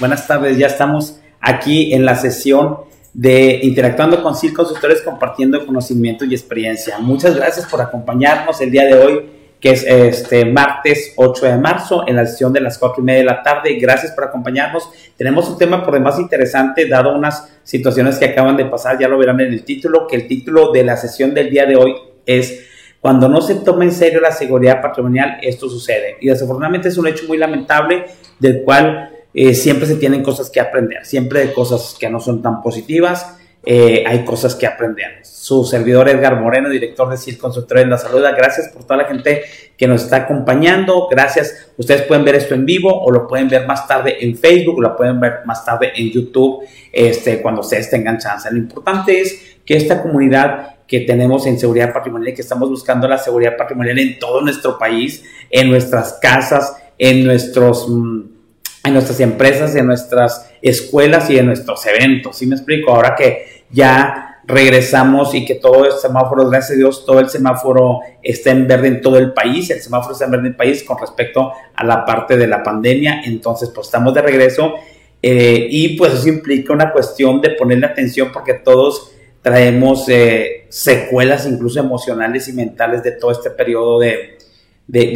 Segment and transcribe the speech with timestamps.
[0.00, 2.78] Buenas tardes, ya estamos aquí en la sesión
[3.14, 7.00] de Interactuando con CIL Consultores, compartiendo conocimiento y experiencia.
[7.00, 12.06] Muchas gracias por acompañarnos el día de hoy, que es este martes 8 de marzo,
[12.06, 13.74] en la sesión de las 4 y media de la tarde.
[13.74, 14.88] Gracias por acompañarnos.
[15.16, 19.18] Tenemos un tema por demás interesante, dado unas situaciones que acaban de pasar, ya lo
[19.18, 22.66] verán en el título, que el título de la sesión del día de hoy es
[23.00, 26.18] cuando no se toma en serio la seguridad patrimonial, esto sucede.
[26.20, 28.06] Y desafortunadamente es un hecho muy lamentable
[28.38, 31.04] del cual eh, siempre se tienen cosas que aprender.
[31.04, 35.20] Siempre hay cosas que no son tan positivas, eh, hay cosas que aprender.
[35.22, 39.42] Su servidor Edgar Moreno, director de CIL Consultores La Salud, gracias por toda la gente
[39.76, 41.08] que nos está acompañando.
[41.10, 41.70] Gracias.
[41.76, 44.80] Ustedes pueden ver esto en vivo o lo pueden ver más tarde en Facebook o
[44.80, 48.50] lo pueden ver más tarde en YouTube este, cuando ustedes tengan chance.
[48.50, 53.06] Lo importante es que esta comunidad que tenemos en seguridad patrimonial y que estamos buscando
[53.06, 58.37] la seguridad patrimonial en todo nuestro país, en nuestras casas, en nuestros mm,
[58.84, 62.36] en nuestras empresas, en nuestras escuelas y en nuestros eventos.
[62.36, 62.92] ¿Sí me explico?
[62.92, 68.00] Ahora que ya regresamos y que todo el semáforo, gracias a Dios, todo el semáforo
[68.22, 70.82] está en verde en todo el país, el semáforo está en verde en el país
[70.84, 74.74] con respecto a la parte de la pandemia, entonces pues estamos de regreso
[75.20, 79.12] eh, y pues eso implica una cuestión de ponerle atención porque todos
[79.42, 84.38] traemos eh, secuelas incluso emocionales y mentales de todo este periodo de,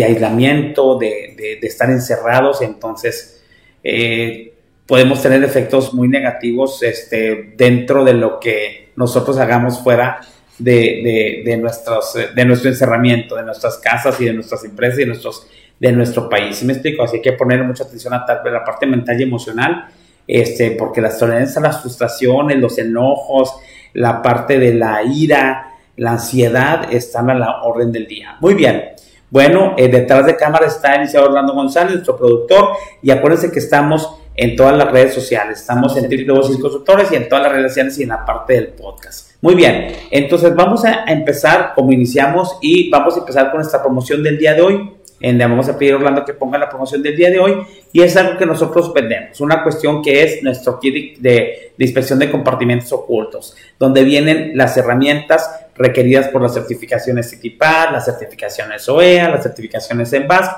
[0.05, 3.42] aislamiento, de, estar encerrados, entonces
[3.85, 4.55] eh,
[4.87, 10.21] podemos tener efectos muy negativos este, dentro de lo que nosotros hagamos fuera
[10.59, 15.47] de, nuestros, de nuestro encerramiento, de nuestras casas y de nuestras empresas y de, nuestros,
[15.79, 16.57] de nuestro país.
[16.57, 17.03] ¿Sí me explico?
[17.03, 19.87] Así que hay que poner mucha atención a la parte mental y emocional,
[20.27, 23.55] este, porque las tolerancias, las frustraciones, los enojos,
[23.95, 28.37] la parte de la ira, la ansiedad están a la orden del día.
[28.41, 28.91] Muy bien.
[29.33, 34.17] Bueno, eh, detrás de cámara está iniciado Orlando González, nuestro productor, y acuérdense que estamos
[34.35, 35.59] en todas las redes sociales.
[35.59, 38.69] Estamos en y Consultores y en todas las redes sociales y en la parte del
[38.75, 39.31] podcast.
[39.41, 44.23] Muy bien, entonces vamos a empezar como iniciamos y vamos a empezar con nuestra promoción
[44.23, 44.91] del día de hoy
[45.23, 47.63] en vamos a pedir a Orlando que ponga la promoción del día de hoy
[47.93, 52.31] y es algo que nosotros vendemos, una cuestión que es nuestro kit de, inspección de
[52.31, 59.43] compartimentos ocultos, donde vienen las herramientas requeridas por las certificaciones CITIPAD, las certificaciones OEA, las
[59.45, 60.51] certificaciones ENVAS,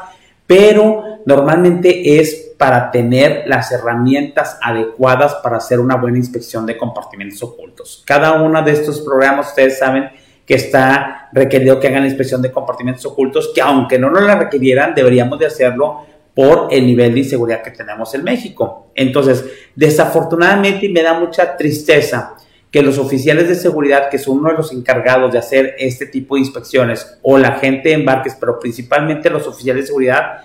[0.46, 7.42] pero normalmente es para tener las herramientas adecuadas para hacer una buena inspección de compartimentos
[7.42, 8.02] ocultos.
[8.06, 10.10] Cada uno de estos programas, ustedes saben,
[10.46, 14.36] que está requerido que hagan la inspección de compartimentos ocultos, que aunque no nos la
[14.36, 18.90] requirieran, deberíamos de hacerlo por el nivel de inseguridad que tenemos en México.
[18.94, 19.44] Entonces,
[19.74, 22.34] desafortunadamente, me da mucha tristeza
[22.70, 26.34] que los oficiales de seguridad, que son uno de los encargados de hacer este tipo
[26.34, 30.44] de inspecciones, o la gente de embarques, pero principalmente los oficiales de seguridad,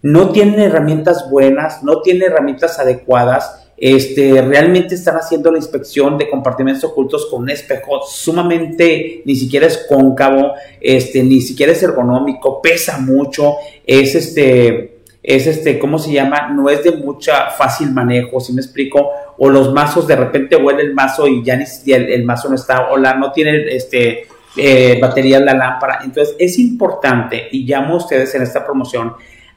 [0.00, 6.30] no tienen herramientas buenas, no tienen herramientas adecuadas este, realmente están haciendo la inspección de
[6.30, 12.62] compartimentos ocultos con un espejo sumamente, ni siquiera es cóncavo, este, ni siquiera es ergonómico,
[12.62, 16.50] pesa mucho, es este, es este, ¿cómo se llama?
[16.50, 20.82] No es de mucha fácil manejo, si me explico, o los mazos de repente huele
[20.82, 24.28] el mazo y ya ni el, el mazo no está, o la no tiene este,
[24.56, 26.02] eh, batería en la lámpara.
[26.04, 29.14] Entonces es importante, y llamo a ustedes en esta promoción,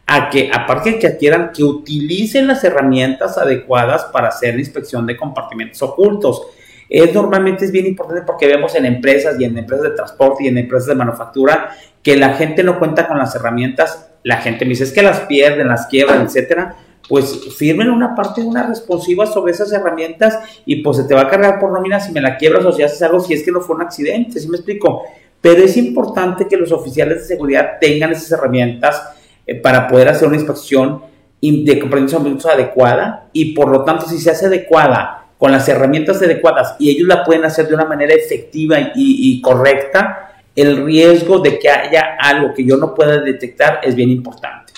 [0.08, 5.06] a que, aparte de que adquieran, que utilicen las herramientas adecuadas para hacer la inspección
[5.06, 6.44] de compartimentos ocultos.
[6.88, 10.48] Es normalmente es bien importante porque vemos en empresas y en empresas de transporte y
[10.48, 11.72] en empresas de manufactura
[12.04, 14.12] que la gente no cuenta con las herramientas.
[14.22, 16.76] La gente me dice es que las pierden, las quiebran, etcétera.
[17.10, 21.22] Pues firmen una parte de una responsiva sobre esas herramientas y pues se te va
[21.22, 23.52] a cargar por nómina si me la quiebras o si haces algo, si es que
[23.52, 25.04] no fue un accidente, ¿sí me explico?
[25.42, 29.02] Pero es importante que los oficiales de seguridad tengan esas herramientas
[29.48, 31.02] eh, para poder hacer una inspección
[31.42, 36.76] de comprensión adecuada y por lo tanto si se hace adecuada con las herramientas adecuadas
[36.80, 41.70] y ellos la pueden hacer de una manera efectiva y, correcta, el riesgo de que
[41.70, 44.74] haya algo que yo no pueda detectar es bien importante.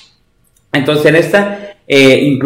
[0.74, 2.38] Entonces en esta, eh,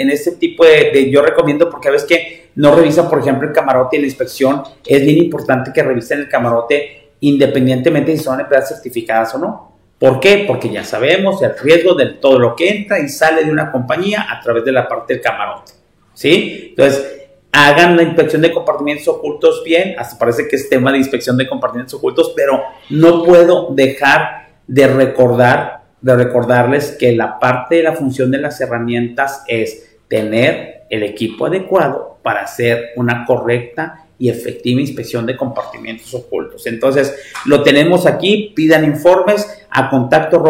[0.00, 3.54] en, este tipo de, yo recomiendo porque a veces que no revisan por ejemplo el
[3.54, 8.70] camarote en la inspección, es bien importante que revisen el camarote independientemente si son empresas
[8.70, 9.69] certificadas o no.
[10.00, 10.44] ¿Por qué?
[10.48, 14.26] Porque ya sabemos el riesgo de todo lo que entra y sale de una compañía
[14.30, 15.72] a través de la parte del camarote.
[16.14, 16.68] ¿Sí?
[16.70, 17.20] Entonces,
[17.52, 19.94] hagan la inspección de compartimentos ocultos bien.
[19.98, 24.86] Hasta parece que es tema de inspección de compartimentos ocultos, pero no puedo dejar de
[24.86, 31.04] recordar, de recordarles que la parte de la función de las herramientas es tener el
[31.04, 36.66] equipo adecuado para hacer una correcta y efectiva inspección de compartimentos ocultos.
[36.66, 37.16] Entonces,
[37.46, 40.42] lo tenemos aquí, pidan informes a contacto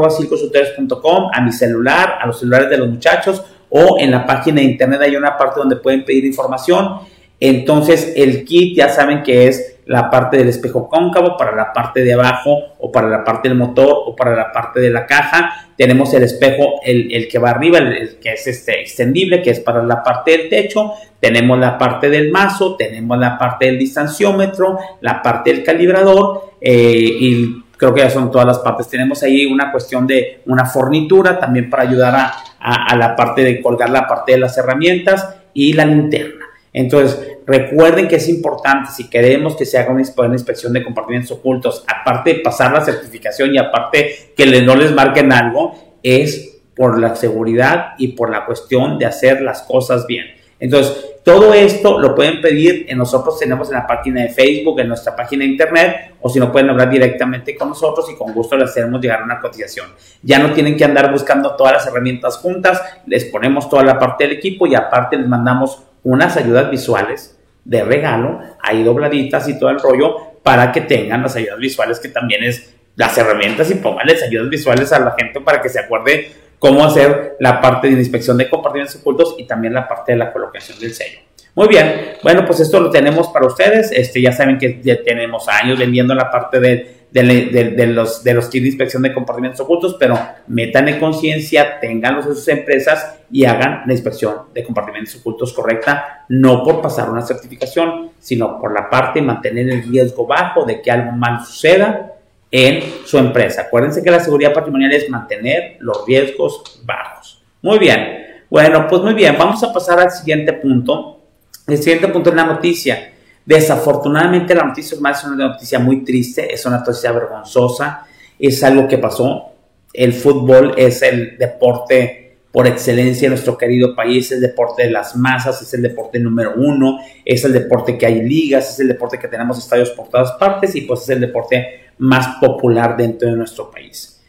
[1.33, 5.01] a mi celular, a los celulares de los muchachos o en la página de internet
[5.03, 7.01] hay una parte donde pueden pedir información.
[7.39, 12.05] Entonces el kit ya saben que es la parte del espejo cóncavo para la parte
[12.05, 15.73] de abajo o para la parte del motor o para la parte de la caja.
[15.77, 19.83] Tenemos el espejo, el, que va arriba, el, que es este extendible, que es para
[19.83, 20.93] la parte del techo.
[21.19, 26.95] Tenemos la parte del mazo, tenemos la parte del distanciómetro, la parte del calibrador eh,
[26.97, 28.89] y creo que ya son todas las partes.
[28.89, 33.61] Tenemos ahí una cuestión de una fornitura también para ayudar a, a la parte de
[33.61, 36.47] colgar la parte de las herramientas y la linterna.
[36.73, 40.03] Entonces, recuerden que es importante, si queremos que se haga una
[40.35, 45.33] inspección de compartimentos ocultos, aparte de pasar la certificación y aparte que no les marquen
[45.33, 50.27] algo, es por la seguridad y por la cuestión de hacer las cosas bien.
[50.59, 54.89] Entonces, todo esto lo pueden pedir, en nosotros tenemos en la página de Facebook, en
[54.89, 58.57] nuestra página de internet, o si no pueden hablar directamente con nosotros y con gusto
[58.57, 59.89] les hacemos llegar una cotización.
[60.23, 64.25] Ya no tienen que andar buscando todas las herramientas juntas, les ponemos toda la parte
[64.25, 69.71] del equipo y aparte les mandamos unas ayudas visuales de regalo, ahí dobladitas y todo
[69.71, 74.23] el rollo, para que tengan las ayudas visuales que también es las herramientas y pónganles
[74.23, 78.37] ayudas visuales a la gente para que se acuerde cómo hacer la parte de inspección
[78.37, 81.21] de compartimentos ocultos y también la parte de la colocación del sello.
[81.55, 83.91] Muy bien, bueno, pues esto lo tenemos para ustedes.
[83.93, 88.49] Este, ya saben que ya tenemos años vendiendo la parte de de, los, de los
[88.49, 93.45] kits de inspección de compartimentos ocultos, pero metan en conciencia, tenganlos en sus empresas y
[93.45, 98.89] hagan la inspección de compartimentos ocultos correcta, no por pasar una certificación, sino por la
[98.89, 102.13] parte de mantener el riesgo bajo de que algo mal suceda
[102.51, 103.63] en su empresa.
[103.63, 107.43] Acuérdense que la seguridad patrimonial es mantener los riesgos bajos.
[107.63, 108.27] Muy bien.
[108.49, 111.21] Bueno, pues muy bien, vamos a pasar al siguiente punto.
[111.69, 113.13] El siguiente punto es la noticia.
[113.45, 118.07] Desafortunadamente la noticia es una noticia muy triste, es una noticia vergonzosa,
[118.39, 119.47] es algo que pasó.
[119.93, 122.21] El fútbol es el deporte
[122.53, 126.19] por excelencia en nuestro querido país, es el deporte de las masas, es el deporte
[126.19, 130.09] número uno, es el deporte que hay ligas, es el deporte que tenemos estadios por
[130.09, 134.21] todas partes y pues es el deporte más popular dentro de nuestro país.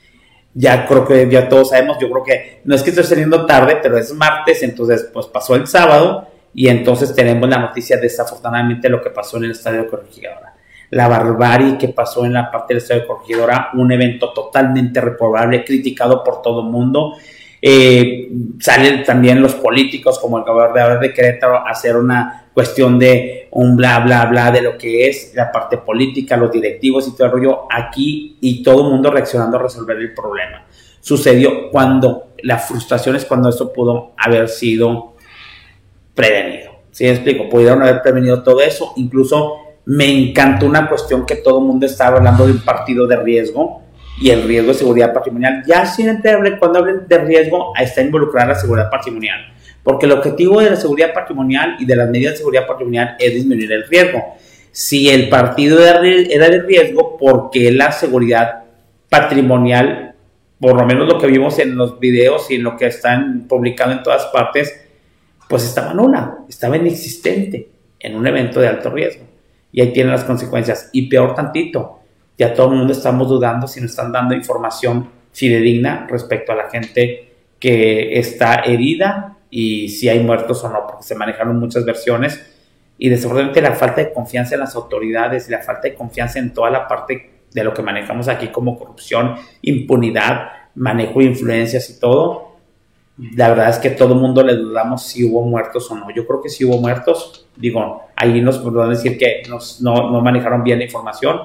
[0.54, 3.78] Ya creo que ya todos sabemos, yo creo que no es que estoy saliendo tarde,
[3.82, 9.02] pero es martes, entonces pues pasó el sábado y entonces tenemos la noticia desafortunadamente lo
[9.02, 10.56] que pasó en el Estadio Corregidora.
[10.90, 16.24] La barbarie que pasó en la parte del Estadio Corregidora, un evento totalmente reprobable, criticado
[16.24, 17.14] por todo el mundo.
[17.62, 23.48] Eh, salen también los políticos como el gobernador de Querétaro a hacer una cuestión de
[23.52, 27.28] un bla bla bla de lo que es la parte política, los directivos y todo
[27.28, 30.66] el rollo aquí y todo el mundo reaccionando a resolver el problema.
[31.00, 35.11] Sucedió cuando la frustración es cuando eso pudo haber sido
[36.16, 36.72] prevenido.
[36.92, 37.50] ¿Sí me explico?
[37.50, 38.94] Pudieron haber prevenido todo eso.
[38.98, 43.18] Incluso me encantó una cuestión que todo el mundo estaba hablando de un partido de
[43.18, 43.82] riesgo
[44.20, 45.64] y el riesgo de seguridad patrimonial.
[45.66, 49.40] Ya siempre cuando hablen de riesgo está involucrada la seguridad patrimonial.
[49.84, 53.34] Porque el objetivo de la seguridad patrimonial y de las medidas de seguridad patrimonial es
[53.34, 54.36] disminuir el riesgo.
[54.72, 58.62] Si el partido era de riesgo, ¿por qué la seguridad
[59.10, 60.16] patrimonial,
[60.60, 63.92] por lo menos lo que vimos en los videos y en lo que están publicado
[63.92, 64.81] en todas partes,
[65.52, 67.68] pues estaba nula, estaba inexistente
[68.00, 69.26] en un evento de alto riesgo.
[69.74, 70.90] Y ahí tienen las consecuencias.
[70.94, 72.00] Y peor tantito,
[72.38, 76.70] ya todo el mundo estamos dudando si nos están dando información fidedigna respecto a la
[76.70, 82.42] gente que está herida y si hay muertos o no, porque se manejaron muchas versiones.
[82.98, 86.54] Y desafortunadamente la falta de confianza en las autoridades y la falta de confianza en
[86.54, 92.00] toda la parte de lo que manejamos aquí como corrupción, impunidad, manejo de influencias y
[92.00, 92.51] todo,
[93.36, 96.10] la verdad es que todo el mundo le dudamos si hubo muertos o no.
[96.10, 97.48] Yo creo que si hubo muertos.
[97.56, 101.42] Digo, ahí nos van decir que no, manejaron bien la información,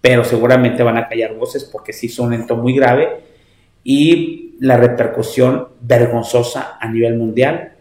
[0.00, 3.20] pero seguramente van a callar voces porque sí son un evento muy grave
[3.84, 7.72] y la repercusión vergonzosa a nivel mundial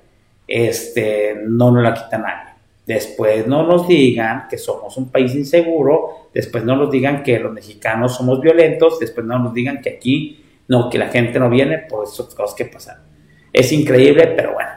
[0.46, 2.54] este, no nos la quita nadie.
[2.86, 7.54] Después no nos digan que somos un país inseguro, después no nos digan que los
[7.54, 11.78] mexicanos somos violentos, después no nos digan que aquí no, que la gente no viene
[11.78, 13.08] por esas cosas que pasan.
[13.58, 14.70] Es increíble, pero bueno,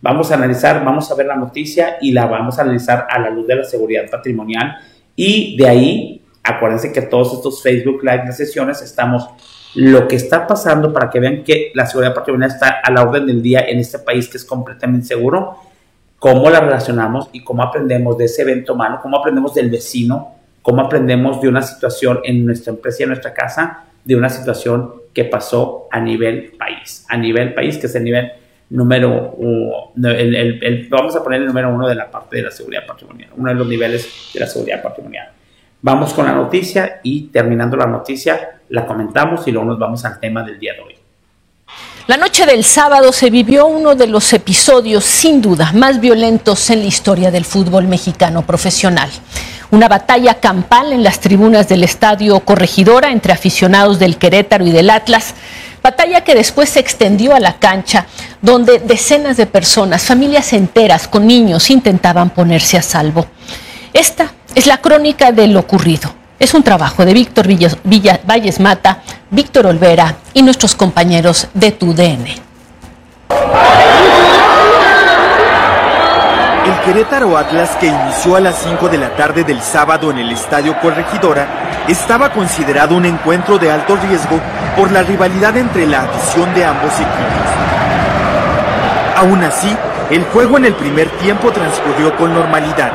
[0.00, 3.30] vamos a analizar, vamos a ver la noticia y la vamos a analizar a la
[3.30, 4.76] luz de la seguridad patrimonial.
[5.16, 9.28] Y de ahí, acuérdense que todos estos Facebook Live de sesiones estamos
[9.74, 13.26] lo que está pasando para que vean que la seguridad patrimonial está a la orden
[13.26, 15.56] del día en este país que es completamente seguro,
[16.20, 20.82] cómo la relacionamos y cómo aprendemos de ese evento humano, cómo aprendemos del vecino, cómo
[20.82, 25.24] aprendemos de una situación en nuestra empresa y en nuestra casa, de una situación que
[25.24, 28.30] pasó a nivel país, a nivel país, que es el nivel
[28.70, 29.90] número uno,
[30.88, 33.56] vamos a poner el número uno de la parte de la seguridad patrimonial, uno de
[33.56, 35.32] los niveles de la seguridad patrimonial.
[35.82, 40.20] Vamos con la noticia y terminando la noticia la comentamos y luego nos vamos al
[40.20, 40.97] tema del día de hoy.
[42.08, 46.80] La noche del sábado se vivió uno de los episodios sin duda más violentos en
[46.80, 49.10] la historia del fútbol mexicano profesional.
[49.70, 54.88] Una batalla campal en las tribunas del estadio Corregidora entre aficionados del Querétaro y del
[54.88, 55.34] Atlas.
[55.82, 58.06] Batalla que después se extendió a la cancha,
[58.40, 63.26] donde decenas de personas, familias enteras con niños, intentaban ponerse a salvo.
[63.92, 66.17] Esta es la crónica de lo ocurrido.
[66.38, 72.26] Es un trabajo de Víctor Valles Mata, Víctor Olvera y nuestros compañeros de TUDN.
[76.64, 80.30] El Querétaro Atlas, que inició a las 5 de la tarde del sábado en el
[80.30, 84.38] Estadio Corregidora, estaba considerado un encuentro de alto riesgo
[84.76, 87.48] por la rivalidad entre la afición de ambos equipos.
[89.16, 89.76] Aún así,
[90.10, 92.92] el juego en el primer tiempo transcurrió con normalidad.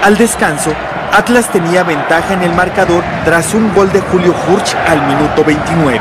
[0.00, 0.72] Al descanso,
[1.16, 6.00] Atlas tenía ventaja en el marcador tras un gol de Julio Furch al minuto 29.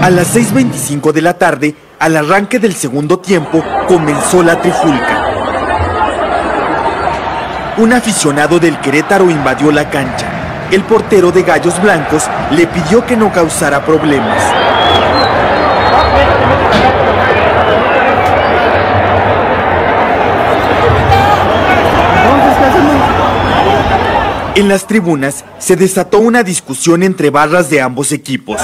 [0.00, 5.22] A las 6.25 de la tarde, al arranque del segundo tiempo, comenzó la trifulca.
[7.76, 10.26] Un aficionado del Querétaro invadió la cancha.
[10.70, 14.42] El portero de Gallos Blancos le pidió que no causara problemas.
[24.56, 28.58] En las tribunas se desató una discusión entre barras de ambos equipos.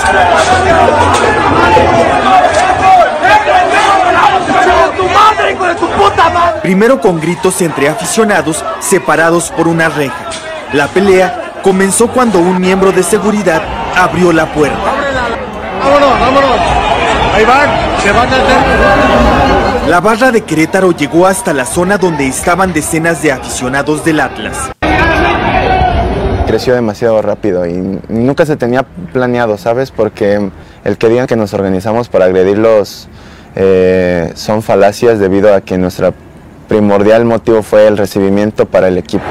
[6.62, 10.30] Primero con gritos entre aficionados separados por una reja.
[10.72, 13.60] La pelea comenzó cuando un miembro de seguridad
[13.94, 14.78] abrió la puerta.
[15.78, 16.58] ¡Vámonos, vámonos!
[17.34, 17.68] Ahí van,
[18.02, 23.32] se van a La barra de Querétaro llegó hasta la zona donde estaban decenas de
[23.32, 24.72] aficionados del Atlas
[26.52, 27.72] creció demasiado rápido y
[28.10, 29.90] nunca se tenía planeado, ¿sabes?
[29.90, 30.50] Porque
[30.84, 33.08] el que digan que nos organizamos para agredirlos
[33.56, 36.12] eh, son falacias debido a que nuestro
[36.68, 39.24] primordial motivo fue el recibimiento para el equipo.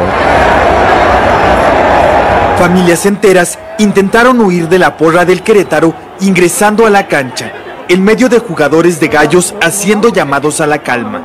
[2.58, 7.52] Familias enteras intentaron huir de la porra del Querétaro ingresando a la cancha,
[7.88, 11.24] en medio de jugadores de gallos haciendo llamados a la calma.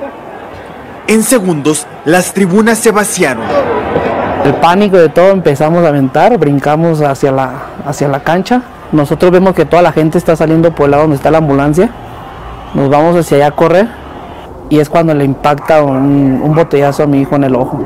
[1.06, 3.46] En segundos, las tribunas se vaciaron
[4.46, 7.50] el pánico de todo empezamos a aventar, brincamos hacia la,
[7.84, 8.62] hacia la cancha.
[8.92, 11.90] Nosotros vemos que toda la gente está saliendo por el lado donde está la ambulancia.
[12.74, 13.88] Nos vamos hacia allá a correr
[14.70, 17.80] y es cuando le impacta un, botellazo a mi hijo en el ojo.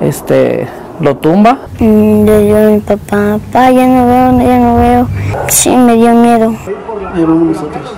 [0.00, 0.66] Este,
[1.00, 1.58] lo tumba.
[1.78, 5.08] Mm, yo a mi papá, papá, ya no veo, ya no veo.
[5.46, 6.52] Sí, me dio miedo.
[7.14, 7.94] Ahí vamos nosotros.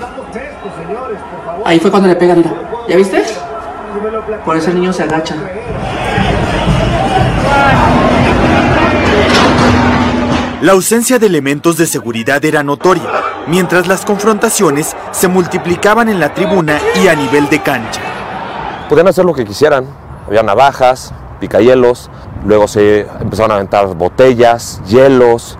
[1.64, 2.50] Ahí fue cuando le pegan, mira.
[2.86, 3.22] ¿Ya viste?
[4.44, 5.36] Por eso el niño se agacha.
[10.60, 13.04] La ausencia de elementos de seguridad era notoria,
[13.46, 18.00] mientras las confrontaciones se multiplicaban en la tribuna y a nivel de cancha.
[18.88, 19.86] Podían hacer lo que quisieran,
[20.26, 22.10] había navajas, picahielos,
[22.44, 25.56] luego se empezaron a aventar botellas, hielos,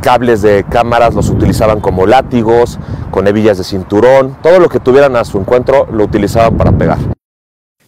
[0.00, 2.78] cables de cámaras los utilizaban como látigos,
[3.10, 6.98] con hebillas de cinturón, todo lo que tuvieran a su encuentro lo utilizaban para pegar.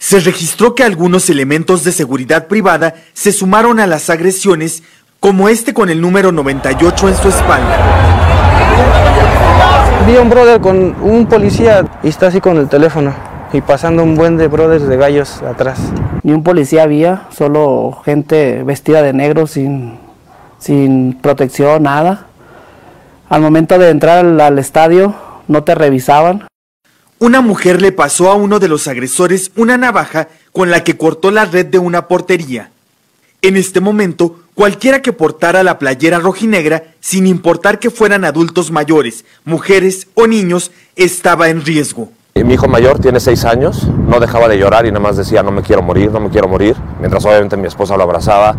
[0.05, 4.83] Se registró que algunos elementos de seguridad privada se sumaron a las agresiones
[5.19, 7.79] como este con el número 98 en su espalda.
[10.07, 13.15] Vi a un brother con un policía y está así con el teléfono
[13.55, 15.79] y pasando un buen de brothers de gallos atrás.
[16.23, 19.97] Ni un policía había, solo gente vestida de negro sin,
[20.59, 22.27] sin protección, nada.
[23.31, 25.15] Al momento de entrar al, al estadio
[25.49, 26.47] no te revisaban.
[27.25, 31.31] Una mujer le pasó a uno de los agresores una navaja con la que cortó
[31.31, 32.69] la red de una portería.
[33.41, 39.25] En este momento, cualquiera que portara la playera rojinegra, sin importar que fueran adultos mayores,
[39.47, 42.11] mujeres o niños, estaba en riesgo.
[42.35, 45.51] Mi hijo mayor tiene seis años, no dejaba de llorar y nada más decía no
[45.51, 48.55] me quiero morir, no me quiero morir, mientras obviamente mi esposa lo abrazaba.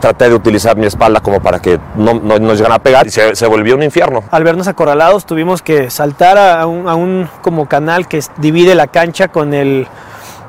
[0.00, 3.46] Traté de utilizar mi espalda como para que no, nos llegara a pegar y se,
[3.46, 4.24] volvió un infierno.
[4.30, 9.54] Al vernos acorralados tuvimos que saltar a un, como canal que divide la cancha con,
[9.54, 9.86] el,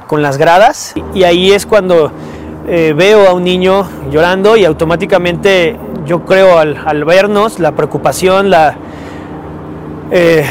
[0.08, 2.12] con las gradas y ahí es cuando
[2.68, 8.76] eh, veo a un niño llorando y automáticamente yo creo al, vernos, la preocupación, la,
[10.12, 10.46] eh,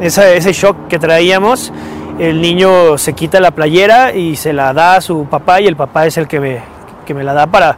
[0.00, 1.72] ese shock que traíamos,
[2.18, 5.76] el niño se quita la playera y se la da a su papá y el
[5.76, 6.62] papá es el que me,
[7.04, 7.76] que me la da para,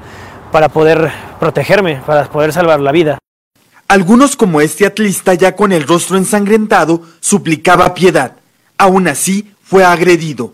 [0.53, 3.19] para poder protegerme, para poder salvar la vida.
[3.89, 8.33] Algunos como este atlista ya con el rostro ensangrentado suplicaba piedad.
[8.79, 10.53] Aún así fue agredido.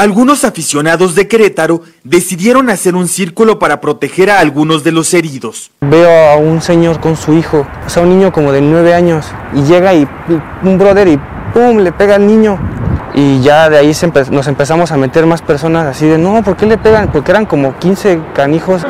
[0.00, 5.72] Algunos aficionados de Querétaro decidieron hacer un círculo para proteger a algunos de los heridos.
[5.80, 9.26] Veo a un señor con su hijo, o sea, un niño como de nueve años,
[9.56, 10.06] y llega y
[10.62, 11.18] un brother y
[11.52, 11.78] ¡pum!
[11.78, 12.56] le pega al niño.
[13.14, 13.92] Y ya de ahí
[14.30, 17.10] nos empezamos a meter más personas así de, no, ¿por qué le pegan?
[17.10, 18.82] Porque eran como 15 canijos.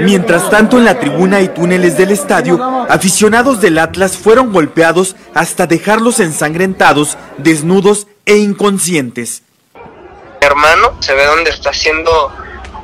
[0.00, 2.58] Mientras tanto, en la tribuna y túneles del estadio,
[2.88, 9.42] aficionados del Atlas fueron golpeados hasta dejarlos ensangrentados, desnudos e inconscientes.
[9.74, 12.32] Mi hermano se ve donde está siendo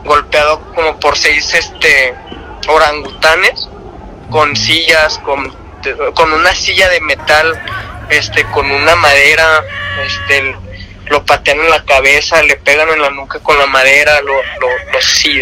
[0.04, 2.14] golpeado como por seis este,
[2.68, 3.68] orangutanes
[4.30, 5.52] con sillas, con,
[6.14, 7.60] con una silla de metal,
[8.10, 9.64] este, con una madera,
[10.04, 10.54] este,
[11.10, 14.34] lo patean en la cabeza, le pegan en la nuca con la madera, lo,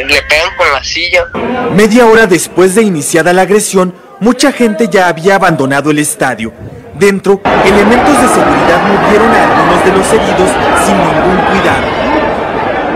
[0.08, 1.26] le pegan con la silla.
[1.74, 6.52] Media hora después de iniciada la agresión, mucha gente ya había abandonado el estadio.
[6.94, 10.50] Dentro, elementos de seguridad movieron a algunos de los heridos
[10.86, 11.86] sin ningún cuidado.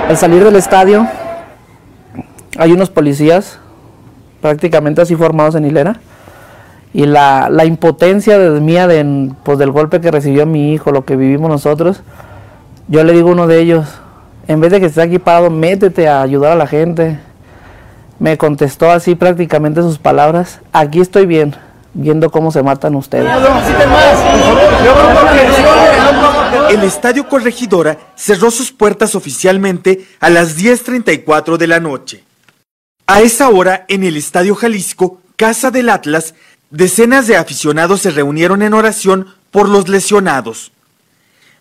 [0.09, 1.07] Al salir del estadio,
[2.59, 3.59] hay unos policías
[4.41, 6.01] prácticamente así formados en hilera.
[6.93, 11.05] Y la, la impotencia de mía de, pues, del golpe que recibió mi hijo, lo
[11.05, 12.03] que vivimos nosotros,
[12.89, 13.87] yo le digo a uno de ellos,
[14.49, 17.21] en vez de que esté aquí parado, métete a ayudar a la gente.
[18.19, 21.55] Me contestó así prácticamente sus palabras, aquí estoy bien,
[21.95, 23.31] viendo cómo se matan ustedes.
[26.71, 32.25] El Estadio Corregidora cerró sus puertas oficialmente a las 10.34 de la noche.
[33.07, 36.35] A esa hora, en el Estadio Jalisco, Casa del Atlas,
[36.71, 40.73] decenas de aficionados se reunieron en oración por los lesionados.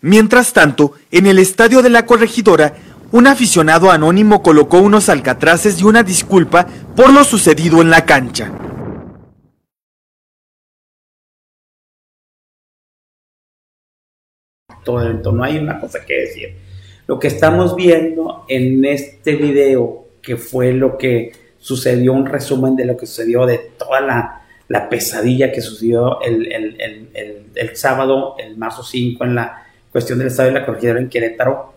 [0.00, 2.74] Mientras tanto, en el estadio de la corregidora,
[3.12, 8.52] un aficionado anónimo colocó unos alcatraces y una disculpa por lo sucedido en la cancha.
[14.84, 16.56] Todo el no hay una cosa que decir.
[17.06, 22.86] Lo que estamos viendo en este video, que fue lo que sucedió, un resumen de
[22.86, 24.39] lo que sucedió de toda la,
[24.88, 26.46] pesadilla que sucedió el,
[27.54, 31.74] el sábado, el marzo 5, en la cuestión del estado de la corregidora en Querétaro,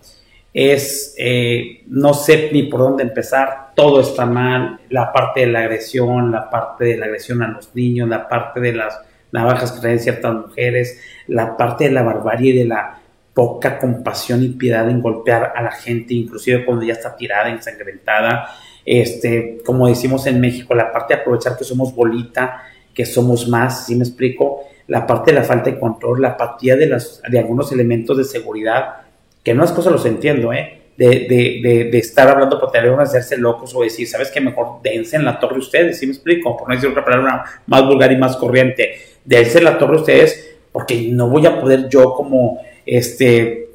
[0.53, 5.59] es, eh, no sé ni por dónde empezar, todo está mal, la parte de la
[5.59, 8.99] agresión, la parte de la agresión a los niños, la parte de las
[9.31, 12.99] navajas que traen ciertas mujeres, la parte de la barbarie y de la
[13.33, 18.47] poca compasión y piedad en golpear a la gente, inclusive cuando ya está tirada, ensangrentada,
[18.85, 22.61] este, como decimos en México, la parte de aprovechar que somos bolita,
[22.93, 24.61] que somos más, si me explico?
[24.87, 28.23] la parte de la falta de control, la apatía de, las, de algunos elementos de
[28.23, 28.95] seguridad,
[29.43, 30.79] que no es cosa, los entiendo, ¿eh?
[30.95, 34.39] De, de, de, estar hablando por teléfono, hacerse locos o decir, ¿sabes qué?
[34.39, 36.55] Mejor dense en la torre ustedes, ¿sí me explico?
[36.55, 38.93] Por no decir otra palabra más vulgar y más corriente.
[39.25, 43.69] Dense en la torre ustedes, porque no voy a poder yo como este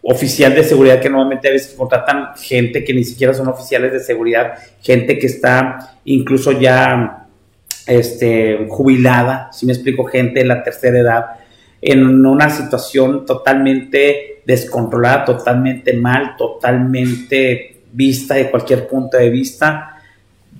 [0.00, 4.00] oficial de seguridad que normalmente a veces contratan gente que ni siquiera son oficiales de
[4.00, 7.23] seguridad, gente que está incluso ya
[7.86, 11.24] este, jubilada, si me explico, gente de la tercera edad,
[11.80, 20.00] en una situación totalmente descontrolada, totalmente mal, totalmente vista de cualquier punto de vista,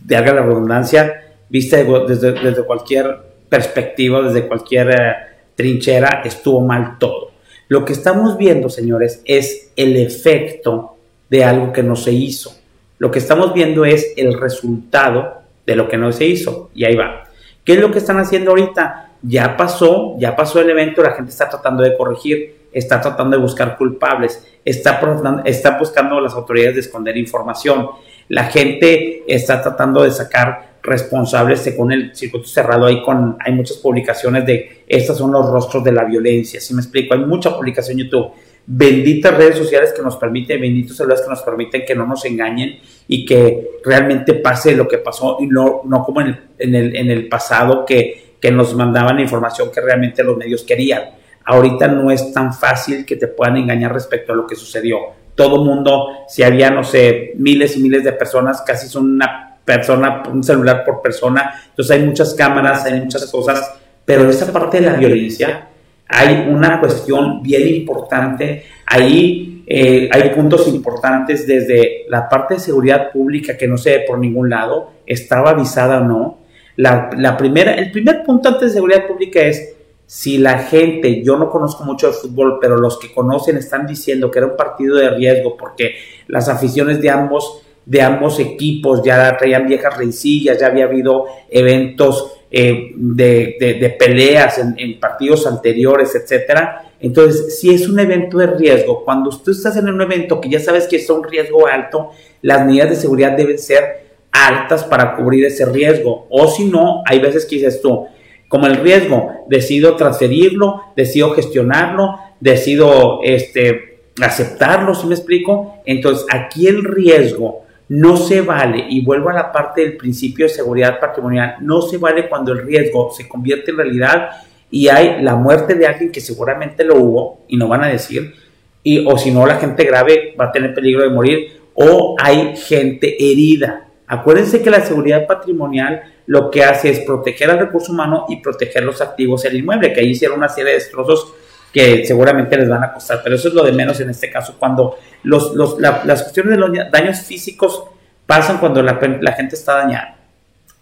[0.05, 3.17] de haga la redundancia, vista desde, cualquier
[3.49, 5.15] perspectiva, desde cualquier eh,
[5.55, 7.31] trinchera, estuvo mal todo.
[7.69, 10.97] Lo que estamos viendo, señores, es el efecto
[11.31, 12.55] de algo que no se hizo.
[12.99, 16.71] Lo que estamos viendo es el resultado de lo que no se hizo.
[16.75, 17.25] Y ahí va.
[17.65, 19.13] ¿Qué es lo que están haciendo ahorita?
[19.23, 23.43] Ya pasó, ya pasó el evento, la gente está tratando de corregir, está tratando de
[23.43, 25.01] buscar culpables, está,
[25.47, 27.89] está buscando las autoridades de esconder información,
[28.29, 33.79] la gente está tratando de sacar responsables según el circuito cerrado ahí con hay muchas
[33.79, 37.99] publicaciones de estos son los rostros de la violencia, si me explico, hay mucha publicación
[37.99, 38.33] en YouTube
[38.67, 42.79] benditas redes sociales que nos permiten, benditos celulares que nos permiten que no nos engañen
[43.07, 47.29] y que realmente pase lo que pasó y no, no como en el, en el,
[47.29, 51.11] pasado que, que nos mandaban información que realmente los medios querían.
[51.45, 54.99] Ahorita no es tan fácil que te puedan engañar respecto a lo que sucedió.
[55.35, 60.23] Todo mundo, si había, no sé, miles y miles de personas, casi son una persona,
[60.31, 63.75] un celular por persona, entonces hay muchas cámaras, hay muchas cosas,
[64.05, 65.69] pero esa parte de la violencia,
[66.17, 68.65] hay una cuestión bien importante.
[68.87, 74.05] Ahí eh, hay puntos importantes desde la parte de seguridad pública que no se ve
[74.07, 76.39] por ningún lado, estaba avisada o no.
[76.77, 79.75] La, primera, el primer punto antes de seguridad pública es
[80.07, 84.31] si la gente, yo no conozco mucho de fútbol, pero los que conocen están diciendo
[84.31, 85.97] que era un partido de riesgo porque
[86.29, 92.35] las aficiones de ambos, de ambos equipos ya traían viejas rencillas, ya había habido eventos
[92.57, 96.85] eh, de, de, peleas en, partidos anteriores, etcétera.
[97.01, 100.61] Entonces, si es un evento de riesgo, cuando tú estás en un evento que ya
[100.61, 102.11] sabes que es un riesgo alto,
[102.43, 106.29] las medidas de seguridad deben ser altas para cubrir ese riesgo.
[106.31, 108.07] O si no, hay veces que dices tú,
[108.47, 115.83] como el riesgo, decido transferirlo, decido gestionarlo, decido este, aceptarlo, si me explico?
[115.87, 120.53] Entonces, aquí el riesgo no se vale, y vuelvo a la parte del principio de
[120.53, 124.31] seguridad patrimonial, no se vale cuando el riesgo se convierte en realidad
[124.71, 128.35] y hay la muerte de alguien que seguramente lo hubo y no van a decir,
[128.83, 132.57] y, o si no, la gente grave va a tener peligro de morir, o hay
[132.57, 133.89] gente herida.
[134.07, 138.85] Acuérdense que la seguridad patrimonial lo que hace es proteger al recurso humano y proteger
[138.85, 141.35] los activos del inmueble, que ahí hicieron una serie de destrozos
[141.75, 144.55] que seguramente les van a costar, pero eso es lo de menos en este caso,
[144.61, 147.83] cuando los, los, las cuestiones de los daños físicos
[148.27, 150.17] pasan cuando la, la, gente está dañada.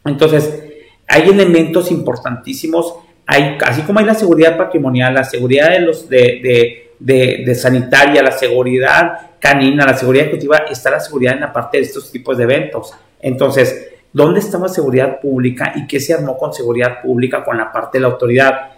[0.05, 0.65] Entonces,
[1.09, 2.95] hay elementos importantísimos,
[3.27, 8.23] hay, así como hay la seguridad patrimonial, la seguridad de los de, de, de, sanitaria,
[8.23, 12.37] la seguridad canina, la seguridad ejecutiva, está la seguridad en la parte de estos tipos
[12.37, 12.93] de eventos.
[13.19, 17.97] Entonces, ¿dónde estaba seguridad pública y qué se armó con seguridad pública con la parte
[17.97, 18.73] de la autoridad?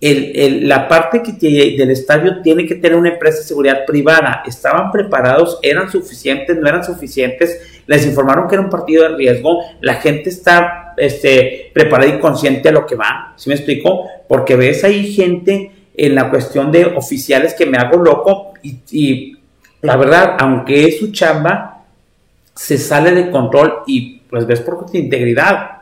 [0.00, 1.32] El, la parte que
[1.76, 4.42] del estadio tiene que tener una empresa de seguridad privada.
[4.46, 5.58] ¿Estaban preparados?
[5.62, 6.56] ¿Eran suficientes?
[6.56, 7.82] ¿No eran suficientes?
[7.86, 9.60] Les informaron que era un partido de riesgo.
[9.80, 13.34] La gente está este, preparada y consciente a lo que va.
[13.36, 14.06] ¿Sí me explico?
[14.26, 19.36] Porque ves ahí gente en la cuestión de oficiales que me hago loco y, y
[19.82, 21.84] la verdad, aunque es su chamba,
[22.54, 25.72] se sale de control y pues ves por tu integridad.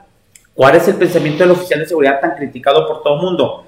[0.54, 3.64] ¿Cuál es el pensamiento del oficial de seguridad tan criticado por todo el mundo?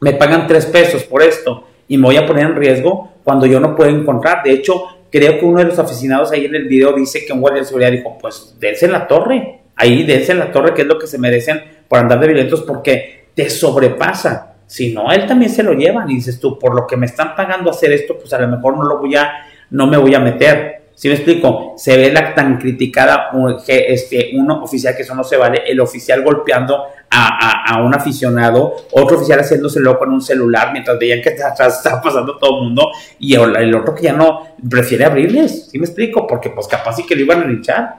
[0.00, 3.60] Me pagan tres pesos por esto y me voy a poner en riesgo cuando yo
[3.60, 4.42] no puedo encontrar.
[4.42, 7.40] De hecho, creo que uno de los aficionados ahí en el video dice que un
[7.40, 10.82] guardia de seguridad dijo, pues dense en la torre, ahí dense en la torre, que
[10.82, 14.54] es lo que se merecen por andar de violentos porque te sobrepasa.
[14.66, 17.34] Si no, él también se lo llevan y dices tú, por lo que me están
[17.34, 20.20] pagando hacer esto, pues a lo mejor no lo voy a, no me voy a
[20.20, 20.87] meter.
[20.98, 21.74] Si me explico?
[21.76, 23.30] Se ve la tan criticada
[23.68, 29.16] este, uno oficial que eso no se vale, el oficial golpeando a, un aficionado, otro
[29.16, 32.90] oficial haciéndose loco en un celular mientras veían que atrás estaba pasando todo el mundo
[33.20, 35.68] y el, otro que ya no prefiere abrirles.
[35.70, 36.26] ¿Sí me explico?
[36.26, 37.94] Porque pues capaz sí que lo iban a linchar.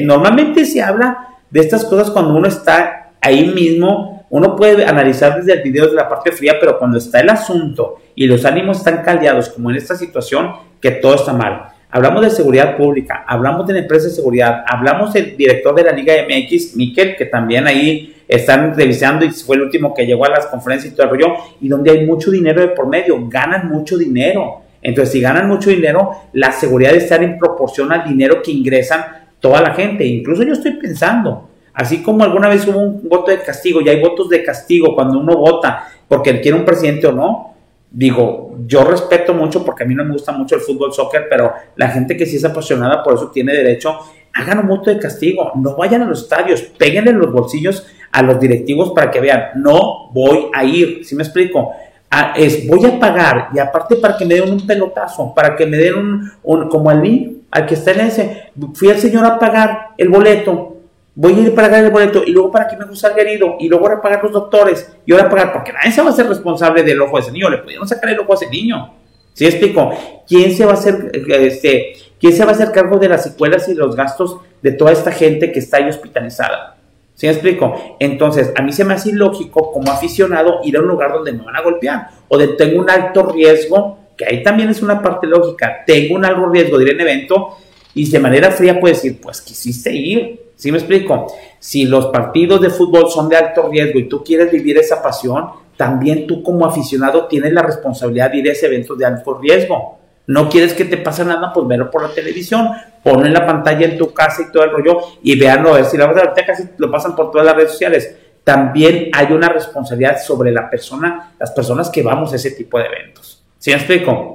[0.00, 5.52] normalmente se habla de estas cosas cuando uno está ahí mismo, uno puede analizar desde
[5.52, 9.02] el video de la parte fría, pero cuando está el asunto y los ánimos están
[9.02, 13.74] caldeados, como en esta situación, que todo está mal hablamos de seguridad pública, hablamos de
[13.74, 18.16] la empresa de seguridad, hablamos del director de la Liga MX, Miquel, que también ahí
[18.26, 21.34] están revisando y fue el último que llegó a las conferencias y todo el rollo,
[21.60, 24.62] y donde hay mucho dinero de por medio, ganan mucho dinero.
[24.82, 29.04] Entonces, si ganan mucho dinero, la seguridad debe estar en proporción al dinero que ingresan
[29.38, 30.04] toda la gente.
[30.04, 34.00] Incluso yo estoy pensando, así como alguna vez hubo un voto de castigo y hay
[34.00, 37.53] votos de castigo cuando uno vota porque quiere un presidente o no,
[37.94, 41.52] digo, yo respeto mucho porque a mí no me gusta mucho el fútbol, soccer, pero
[41.76, 43.98] la gente que sí es apasionada por eso tiene derecho,
[44.32, 48.22] hagan un voto de castigo, no vayan a los estadios, peguen en los bolsillos a
[48.22, 51.72] los directivos para que vean, no voy a ir, ¿sí me explico?
[52.10, 55.66] Ah, es, voy a pagar y aparte para que me den un pelotazo, para que
[55.66, 59.38] me den un, como al niño, al que está en ese, fui al señor a
[59.38, 60.73] pagar el boleto,
[61.14, 63.68] voy a ir para pagar el boleto y luego para que me salga herido y
[63.68, 66.82] luego a pagar los doctores y ahora pagar porque nadie se va a ser responsable
[66.82, 68.94] del ojo de ese niño, le pudieron sacar el ojo a ese niño.
[69.32, 69.90] ¿Sí explico?
[70.28, 73.68] ¿Quién se va a hacer este, quién se va a hacer cargo de las secuelas
[73.68, 76.76] y los gastos de toda esta gente que está ahí hospitalizada?
[77.14, 77.96] ¿Sí me explico?
[78.00, 81.44] Entonces, a mí se me hace ilógico como aficionado ir a un lugar donde me
[81.44, 85.26] van a golpear o de tengo un alto riesgo, que ahí también es una parte
[85.26, 87.56] lógica, tengo un alto riesgo de ir en evento
[87.94, 91.26] y de manera fría puedes decir, pues quisiste ir, ¿Sí me explico?
[91.58, 95.48] Si los partidos de fútbol son de alto riesgo y tú quieres vivir esa pasión,
[95.76, 99.98] también tú como aficionado tienes la responsabilidad de ir a ese evento de alto riesgo.
[100.26, 102.68] No quieres que te pase nada, pues verlo por la televisión,
[103.02, 105.84] ponlo en la pantalla en tu casa y todo el rollo y veanlo a ver
[105.84, 108.16] si la verdad casi lo pasan por todas las redes sociales.
[108.42, 112.86] También hay una responsabilidad sobre la persona, las personas que vamos a ese tipo de
[112.86, 113.42] eventos.
[113.58, 114.33] ¿Sí me explico?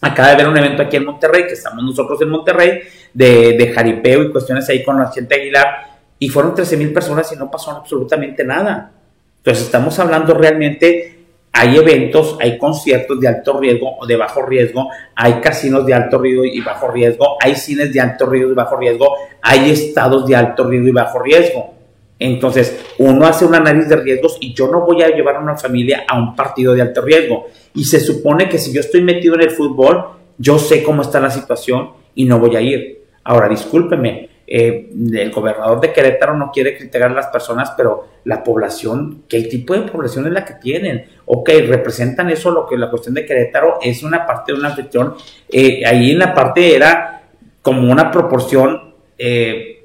[0.00, 2.80] Acaba de haber un evento aquí en Monterrey, que estamos nosotros en Monterrey,
[3.12, 7.32] de, de jaripeo y cuestiones ahí con la gente Aguilar, y fueron 13 mil personas
[7.32, 8.92] y no pasó absolutamente nada.
[9.38, 11.18] Entonces estamos hablando realmente,
[11.52, 16.18] hay eventos, hay conciertos de alto riesgo o de bajo riesgo, hay casinos de alto
[16.18, 20.36] riesgo y bajo riesgo, hay cines de alto riesgo y bajo riesgo, hay estados de
[20.36, 21.77] alto riesgo y bajo riesgo.
[22.18, 25.56] Entonces, uno hace un análisis de riesgos y yo no voy a llevar a una
[25.56, 27.46] familia a un partido de alto riesgo.
[27.74, 30.04] Y se supone que si yo estoy metido en el fútbol,
[30.36, 33.02] yo sé cómo está la situación y no voy a ir.
[33.24, 38.42] Ahora, discúlpeme, eh, el gobernador de Querétaro no quiere criticar a las personas, pero la
[38.42, 41.04] población, ¿qué tipo de población es la que tienen?
[41.26, 45.14] Ok, representan eso, lo que la cuestión de Querétaro es una parte de una gestión,
[45.50, 47.24] eh, ahí en la parte era
[47.60, 49.77] como una proporción eh,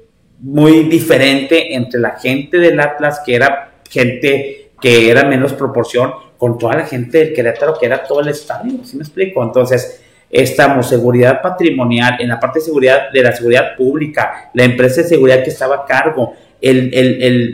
[0.44, 6.58] muy diferente entre la gente del Atlas, que era gente que era menos proporción, con
[6.58, 9.42] toda la gente del Querétaro, que era todo el estadio, ¿sí me explico?
[9.42, 15.00] Entonces, estamos seguridad patrimonial, en la parte de seguridad de la seguridad pública, la empresa
[15.00, 16.90] de seguridad que estaba a cargo, el,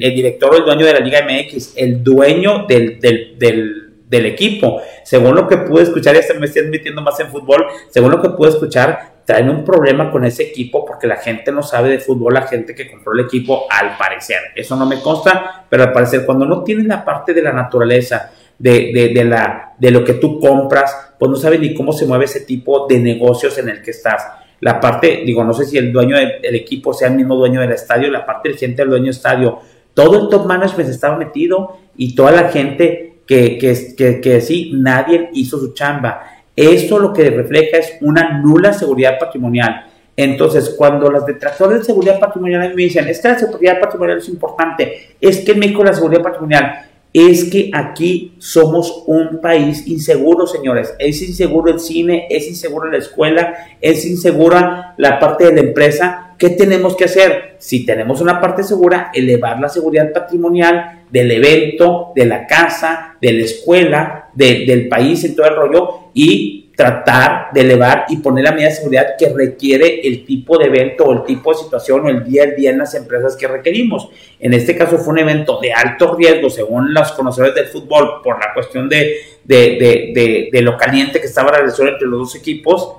[0.01, 4.81] director o el dueño de la Liga MX, el dueño del, del, equipo.
[5.05, 8.31] Según lo que pude escuchar, ya me estoy metiendo más en fútbol, según lo que
[8.31, 12.35] pude escuchar, traen un problema con ese equipo porque la gente no sabe de fútbol,
[12.35, 14.39] la gente que compró el equipo, al parecer.
[14.57, 18.33] Eso no me consta, pero al parecer, cuando no tienes la parte de la naturaleza,
[18.59, 22.25] de, de, la, de lo que tú compras, pues no sabes ni cómo se mueve
[22.25, 24.27] ese tipo de negocios en el que estás.
[24.59, 27.71] La parte, digo, no sé si el dueño del, equipo sea el mismo dueño del
[27.71, 29.61] estadio, la parte del gente del dueño del estadio,
[29.95, 34.73] todo el top management estaba metido y toda la gente que, que, que, que sí,
[34.75, 36.40] nadie hizo su chamba.
[36.61, 39.87] Esto lo que refleja es una nula seguridad patrimonial.
[40.15, 44.29] Entonces, cuando las detractores de seguridad patrimonial me dicen, es que la seguridad patrimonial es
[44.29, 50.47] importante, es que en México la seguridad patrimonial, es que aquí somos un país inseguro,
[50.47, 50.95] señores.
[50.99, 56.30] Es inseguro el cine, es inseguro la escuela, es insegura la parte de la empresa.
[56.41, 57.57] ¿Qué tenemos que hacer?
[57.59, 63.33] Si tenemos una parte segura, elevar la seguridad patrimonial del evento, de la casa, de
[63.35, 68.53] la escuela, del país y todo el rollo y tratar de elevar y poner la
[68.53, 72.09] medida de seguridad que requiere el tipo de evento o el tipo de situación o
[72.09, 74.09] el día a día en las empresas que requerimos.
[74.39, 78.41] En este caso fue un evento de alto riesgo, según los conocedores del fútbol, por
[78.41, 82.95] la cuestión de, de, de, lo caliente que estaba la relación entre los dos equipos,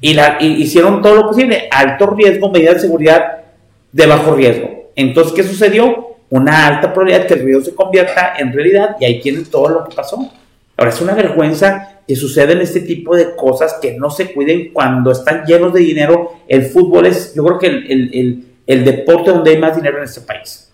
[0.00, 0.18] y,
[0.62, 3.38] hicieron todo lo posible, alto riesgo, medida de seguridad
[3.92, 4.90] de bajo riesgo.
[4.94, 6.16] Entonces, ¿qué sucedió?
[6.28, 9.84] Una alta probabilidad que el riesgo se convierta en realidad y ahí tienen todo lo
[9.84, 10.30] que pasó.
[10.76, 15.10] Ahora, es una vergüenza que suceden este tipo de cosas que no se cuiden cuando
[15.10, 16.34] están llenos de dinero.
[16.46, 20.70] El fútbol es, yo creo que el, deporte donde hay más dinero en este país.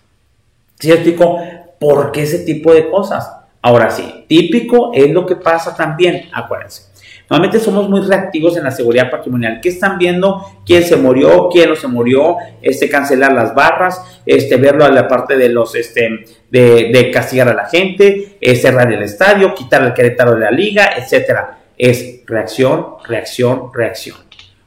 [0.79, 1.39] ¿Sí explico
[1.79, 3.31] por qué ese tipo de cosas?
[3.61, 6.92] Ahora sí, típico es lo que pasa también, acuérdense.
[7.29, 9.59] Normalmente somos muy reactivos en la seguridad patrimonial.
[9.61, 10.45] ¿Qué están viendo?
[10.65, 11.49] ¿Quién se murió?
[11.49, 12.37] ¿Quién no se murió?
[12.61, 17.53] Este, cancelar las barras, este, verlo a la parte de los, este, de, castigar a
[17.53, 21.59] la gente, eh, cerrar el estadio, quitar el Querétaro de la liga, etcétera.
[21.77, 24.17] Es reacción, reacción, reacción.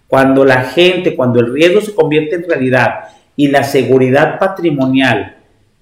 [0.08, 3.04] Cuando la gente, cuando el riesgo se convierte en realidad
[3.36, 5.36] y la seguridad patrimonial,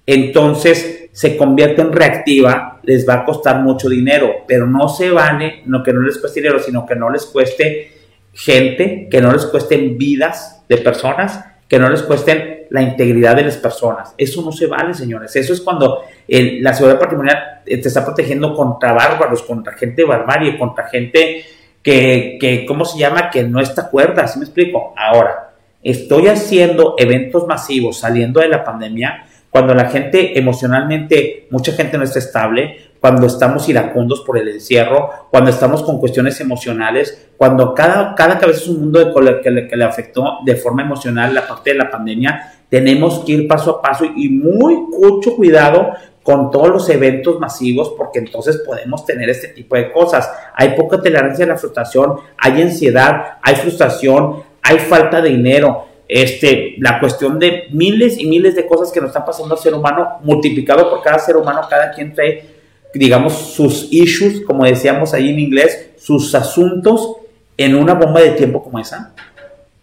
[0.05, 5.61] entonces se convierte en reactiva, les va a costar mucho dinero, pero no se vale,
[5.65, 7.91] no que no les cueste dinero, sino que no les cueste
[8.33, 13.43] gente, que no les cuesten vidas de personas, que no les cuesten la integridad de
[13.43, 14.13] las personas.
[14.17, 15.35] Eso no se vale, señores.
[15.35, 20.87] Eso es cuando la seguridad patrimonial te está protegiendo contra bárbaros, contra gente barbarie, contra
[20.87, 21.45] gente
[21.81, 23.29] que, que, ¿cómo se llama?
[23.29, 24.93] Que no está cuerda, ¿sí me explico?
[24.97, 25.51] Ahora,
[25.83, 32.03] estoy haciendo eventos masivos saliendo de la pandemia cuando la gente emocionalmente, mucha gente no
[32.03, 38.13] está estable, cuando estamos iracundos por el encierro, cuando estamos con cuestiones emocionales, cuando cada,
[38.15, 41.71] cada cabeza es un mundo que, le, que le afectó de forma emocional la parte
[41.71, 46.67] de la pandemia, tenemos que ir paso a paso y muy mucho cuidado con todos
[46.67, 50.29] los eventos masivos, porque entonces podemos tener este tipo de cosas.
[50.53, 56.75] Hay poca tolerancia a la frustración, hay ansiedad, hay frustración, hay falta de dinero este,
[56.79, 60.19] la cuestión de miles y miles de cosas que nos están pasando al ser humano,
[60.23, 62.45] multiplicado por cada ser humano, cada quien trae,
[62.93, 67.17] digamos, sus issues, como decíamos ahí en inglés, sus asuntos
[67.57, 69.13] en una bomba de tiempo como esa.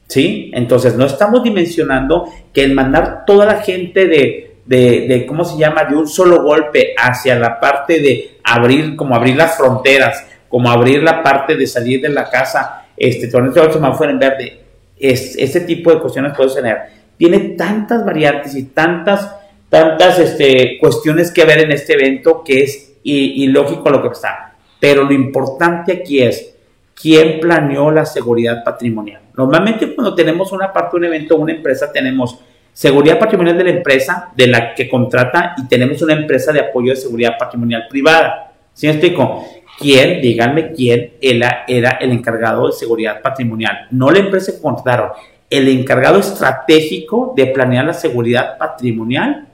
[0.07, 0.51] ¿Sí?
[0.55, 5.57] Entonces, no estamos dimensionando que el mandar toda la gente de, de, de, ¿cómo se
[5.59, 10.71] llama?, de un solo golpe hacia la parte de abrir, como abrir las fronteras, como
[10.71, 14.62] abrir la parte de salir de la casa, este, todo el semáforo en verde,
[15.03, 16.79] es, ese tipo de cuestiones puedes tener.
[17.17, 19.35] Tiene tantas variantes y tantas,
[19.69, 24.55] tantas este, cuestiones que ver en este evento que es ilógico lo que está.
[24.81, 26.55] Pero lo importante aquí es
[26.95, 29.23] quién planeó la seguridad patrimonial.
[29.37, 32.38] Normalmente cuando tenemos una parte de un evento, una empresa, tenemos
[32.73, 36.91] seguridad patrimonial de la empresa, de la que contrata, y tenemos una empresa de apoyo
[36.91, 38.53] de seguridad patrimonial privada.
[38.73, 39.45] ¿Sí me explico?
[39.83, 43.88] Quién, díganme quién era, era el encargado de seguridad patrimonial.
[43.90, 45.11] No la empresa que contrataron,
[45.51, 49.49] el encargado estratégico de planear la seguridad patrimonial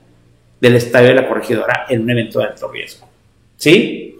[0.61, 3.07] del estadio de la corregidora en un evento de alto riesgo.
[3.57, 4.15] ¿Sí?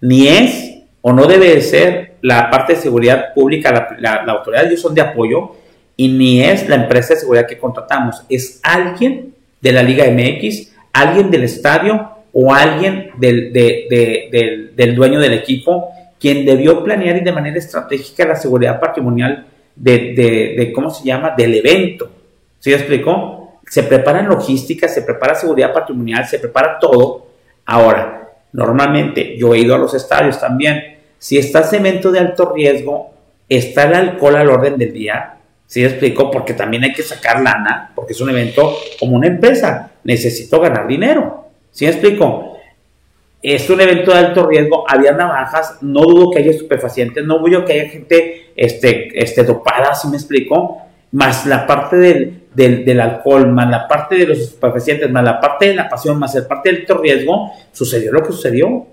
[0.00, 0.70] Ni es
[1.02, 5.00] o no debe de ser la parte de seguridad pública, la, autoridad, ellos son de
[5.00, 5.52] apoyo
[5.96, 10.72] y ni es la empresa de seguridad que contratamos, es alguien de la Liga MX,
[10.92, 17.32] alguien del estadio o alguien del, del, dueño del equipo quien debió planear y de
[17.32, 22.10] manera estratégica la seguridad patrimonial de, ¿cómo se llama?, del evento.
[22.58, 23.60] ¿Sí explicó?
[23.66, 27.28] Se prepara logística, se prepara seguridad patrimonial, se prepara todo.
[27.64, 30.98] Ahora, normalmente yo he ido a los estadios también.
[31.18, 33.10] Si estás en evento de alto riesgo,
[33.48, 35.36] está el alcohol al orden del día.
[35.66, 36.30] ¿Sí explico?
[36.30, 39.92] Porque también hay que sacar lana, porque es un evento como una empresa.
[40.04, 41.49] Necesito ganar dinero.
[41.72, 42.56] ¿Sí explico?
[43.42, 47.64] Es un evento de alto riesgo, había navajas, no dudo que haya estupefacientes, no dudo
[47.64, 50.82] que haya gente este, este, dopada, ¿sí me explico?
[51.12, 55.68] Más la parte del, del, alcohol, más la parte de los estupefacientes, más la parte
[55.68, 58.86] de la pasión, más la parte del alto riesgo, sucedió lo que sucedió.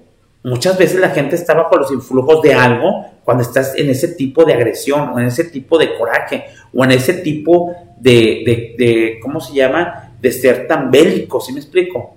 [0.44, 4.46] Muchas veces la gente está bajo los influjos de algo cuando estás en ese tipo
[4.46, 9.20] de agresión o en ese tipo de coraje o en ese tipo de, de, de
[9.22, 10.14] ¿cómo se llama?
[10.22, 12.17] De ser tan bélico, ¿sí me explico?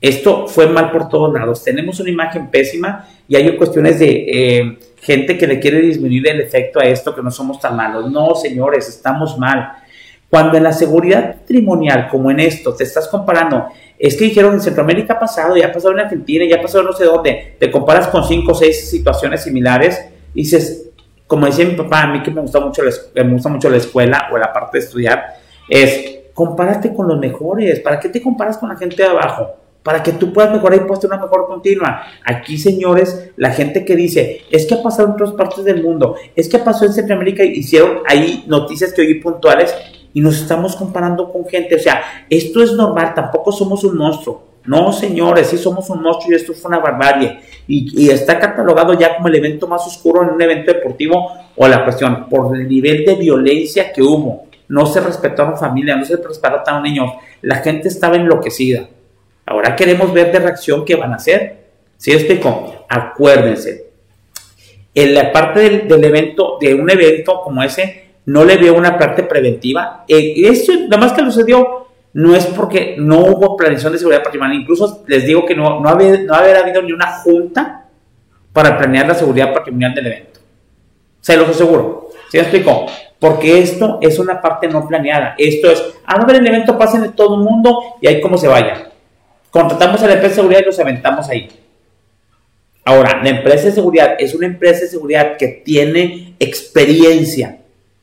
[0.00, 1.64] Esto fue mal por todos lados.
[1.64, 6.40] Tenemos una imagen pésima y hay cuestiones de eh, gente que le quiere disminuir el
[6.40, 8.10] efecto a esto, que no somos tan malos.
[8.10, 9.72] No, señores, estamos mal.
[10.30, 13.66] Cuando en la seguridad patrimonial, como en esto, te estás comparando,
[13.98, 16.84] es que dijeron en Centroamérica ha pasado, ya ha pasado en Argentina, ya ha pasado
[16.84, 19.98] no sé dónde, te comparas con cinco o seis situaciones similares,
[20.34, 20.90] y dices,
[21.26, 22.92] como decía mi papá, a mí que me gusta mucho la,
[23.24, 25.24] me gusta mucho la escuela o la parte de estudiar,
[25.68, 27.80] es compárate con los mejores.
[27.80, 29.56] ¿Para qué te comparas con la gente de abajo?
[29.88, 32.02] Para que tú puedas mejorar y puedas tener una mejor continua.
[32.22, 36.14] Aquí, señores, la gente que dice, es que ha pasado en otras partes del mundo,
[36.36, 39.74] es que pasó en Centroamérica, hicieron ahí noticias que oí puntuales
[40.12, 41.74] y nos estamos comparando con gente.
[41.74, 44.42] O sea, esto es normal, tampoco somos un monstruo.
[44.66, 47.38] No, señores, sí somos un monstruo y esto fue una barbarie.
[47.66, 51.66] Y, y, está catalogado ya como el evento más oscuro en un evento deportivo o
[51.66, 54.48] la cuestión, por el nivel de violencia que hubo.
[54.68, 57.10] No se respetaron familias, no se respetaron niños.
[57.40, 58.86] La gente estaba enloquecida.
[59.50, 61.68] Ahora queremos ver de reacción qué van a hacer.
[61.96, 62.84] ¿Sí explico?
[62.86, 63.86] Acuérdense.
[64.94, 69.22] En la parte del, evento, de un evento como ese, no le veo una parte
[69.22, 70.04] preventiva.
[70.06, 74.60] Eh, eso, nada más que sucedió, no es porque no hubo planeación de seguridad patrimonial.
[74.60, 77.86] Incluso les digo que no, no, haber, no haber habido ni una junta
[78.52, 80.40] para planear la seguridad patrimonial del evento.
[81.22, 82.10] Se los aseguro.
[82.30, 82.84] ¿Sí explico?
[83.18, 85.36] Porque esto es una parte no planeada.
[85.38, 88.46] Esto es, a ver el evento, pasen de todo el mundo y ahí cómo se
[88.46, 88.88] vaya.
[89.50, 91.48] Contratamos a la empresa de seguridad y los aventamos ahí.
[92.84, 97.58] Ahora, la empresa de seguridad es una empresa de seguridad que tiene experiencia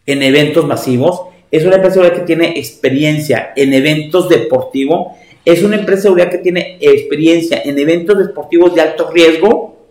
[0.06, 5.64] en eventos masivos, es una empresa de seguridad que tiene experiencia en eventos deportivos, es
[5.64, 9.88] una empresa de seguridad que tiene experiencia en eventos deportivos de alto riesgo,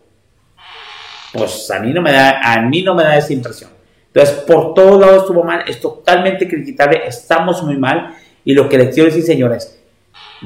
[1.33, 3.71] pues a mí no me da, a mí no me da esa impresión.
[4.13, 8.15] Entonces, por todos lados estuvo mal, es totalmente criticable, estamos muy mal,
[8.45, 9.81] y lo que les quiero decir, señores,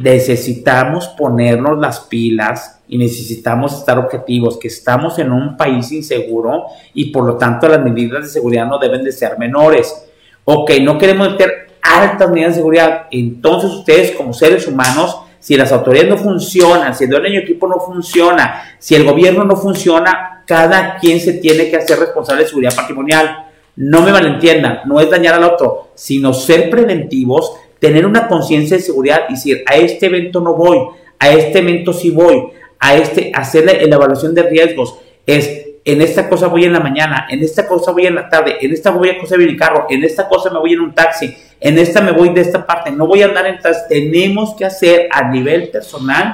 [0.00, 7.10] necesitamos ponernos las pilas y necesitamos estar objetivos, que estamos en un país inseguro y
[7.10, 10.06] por lo tanto las medidas de seguridad no deben de ser menores.
[10.44, 15.72] Ok, no queremos meter altas medidas de seguridad, entonces ustedes como seres humanos, si las
[15.72, 20.96] autoridades no funcionan, si el dueño equipo no funciona, si el gobierno no funciona, cada
[20.96, 23.44] quien se tiene que hacer responsable de seguridad patrimonial.
[23.76, 28.82] No me malentiendan, no es dañar al otro, sino ser preventivos, tener una conciencia de
[28.82, 30.78] seguridad y decir, a este evento no voy,
[31.18, 36.28] a este evento sí voy, a este, hacer la, evaluación de riesgos, es, en esta
[36.28, 39.10] cosa voy en la mañana, en esta cosa voy en la tarde, en esta voy
[39.10, 42.12] a coser mi carro, en esta cosa me voy en un taxi, en esta me
[42.12, 45.70] voy de esta parte, no voy a andar en tas, tenemos que hacer a nivel
[45.70, 46.32] personal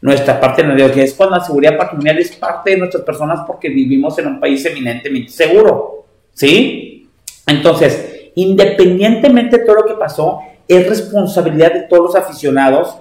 [0.00, 3.40] nuestra parte de la que es cuando la seguridad patrimonial es parte de nuestras personas
[3.46, 7.08] porque vivimos en un país eminentemente seguro, ¿sí?
[7.46, 12.96] Entonces, independientemente de todo lo que pasó, es responsabilidad de todos los aficionados,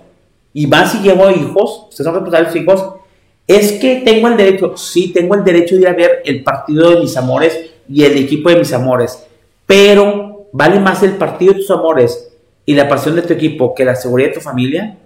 [0.54, 2.94] y más si llevo hijos, ustedes son responsables de hijos,
[3.46, 6.90] es que tengo el derecho, sí, tengo el derecho de ir a ver el partido
[6.90, 9.24] de mis amores y el equipo de mis amores,
[9.68, 12.32] pero vale más el partido de tus amores
[12.66, 14.98] y la pasión de tu equipo que la seguridad de tu familia,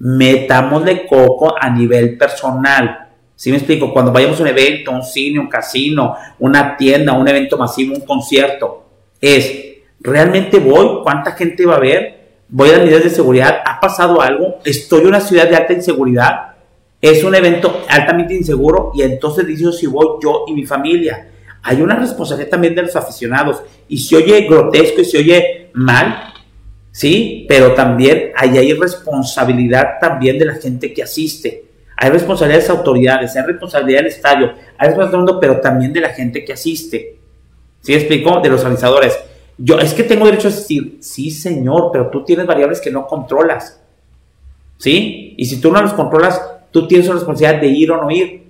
[0.00, 3.10] metámosle coco a nivel personal.
[3.36, 3.92] ¿Sí me explico?
[3.92, 8.00] Cuando vayamos a un evento, un cine, un casino, una tienda, un evento masivo, un
[8.00, 8.84] concierto,
[9.20, 9.67] es
[10.00, 11.00] ¿Realmente voy?
[11.02, 12.18] ¿Cuánta gente va a ver?
[12.48, 13.60] ¿Voy a las medidas de seguridad?
[13.64, 14.58] ¿Ha pasado algo?
[14.64, 16.54] ¿Estoy en una ciudad de alta inseguridad?
[17.00, 21.28] Es un evento altamente inseguro y entonces digo si voy yo y mi familia.
[21.62, 26.32] Hay una responsabilidad también de los aficionados y se oye grotesco y se oye mal,
[26.90, 27.44] ¿sí?
[27.48, 31.64] Pero también ahí hay responsabilidad también de la gente que asiste.
[31.96, 36.10] Hay responsabilidad de las autoridades, hay responsabilidad del estadio, hay responsabilidad, pero también de la
[36.10, 37.16] gente que asiste.
[37.80, 38.40] ¿Sí explico?
[38.40, 39.18] De los organizadores.
[39.58, 43.06] Yo, es que tengo derecho a decir, sí, señor, pero tú tienes variables que no
[43.06, 43.80] controlas.
[44.78, 45.34] ¿Sí?
[45.36, 46.40] Y si tú no las controlas,
[46.70, 48.44] tú tienes la responsabilidad de ir o no ir.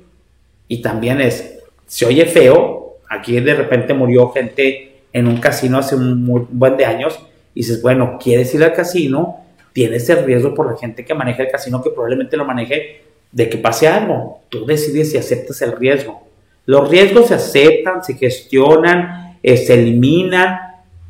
[0.69, 5.97] Y también es, se oye feo, aquí de repente murió gente en un casino hace
[5.97, 7.19] un buen de años,
[7.55, 9.41] y dices, bueno, ¿quieres ir al casino?
[9.73, 13.03] Tienes el riesgo por la gente que maneja el casino, que probablemente lo maneje
[13.33, 14.43] de que pase algo.
[14.51, 16.29] Tú decides si aceptas el riesgo.
[16.67, 20.68] Los riesgos se aceptan, se gestionan, eh, se eliminan,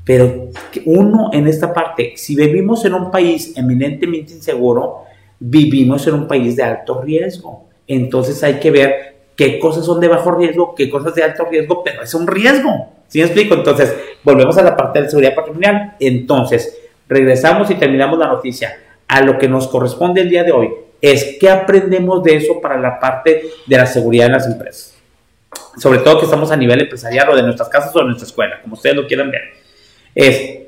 [0.09, 0.49] pero
[0.87, 5.03] uno en esta parte, si vivimos en un país eminentemente inseguro,
[5.39, 7.69] vivimos en un país de alto riesgo.
[7.87, 11.85] Entonces hay que ver qué cosas son de bajo riesgo, qué cosas de alto riesgo,
[11.85, 12.89] pero es un riesgo.
[13.07, 13.55] ¿Sí me explico?
[13.55, 13.95] Entonces,
[14.25, 15.97] volvemos a la parte de seguridad patrimonial.
[16.01, 18.81] Entonces, regresamos y terminamos la noticia.
[19.09, 20.71] A lo que nos corresponde el día de hoy
[21.03, 24.97] es qué aprendemos de eso para la parte de la seguridad en las empresas.
[25.77, 28.63] Sobre todo que estamos a nivel empresarial o de nuestras casas o de nuestra escuela,
[28.63, 29.58] como ustedes lo quieran ver
[30.19, 30.59] es,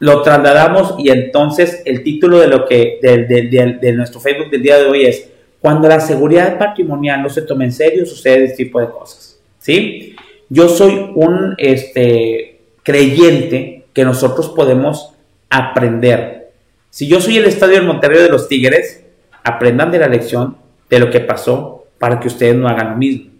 [0.00, 4.86] lo trasladamos y entonces el título de lo que, de, nuestro Facebook del día de
[4.86, 5.30] hoy es,
[5.60, 10.16] cuando la seguridad patrimonial no se toma en serio, sucede este tipo de cosas, ¿sí?
[10.48, 15.12] Yo soy un este, creyente que nosotros podemos
[15.50, 16.50] aprender.
[16.90, 19.04] Si yo soy el estadio del Monterrey de los Tigres,
[19.44, 20.56] aprendan de la lección
[20.90, 23.30] de lo que pasó para que ustedes no hagan lo mismo.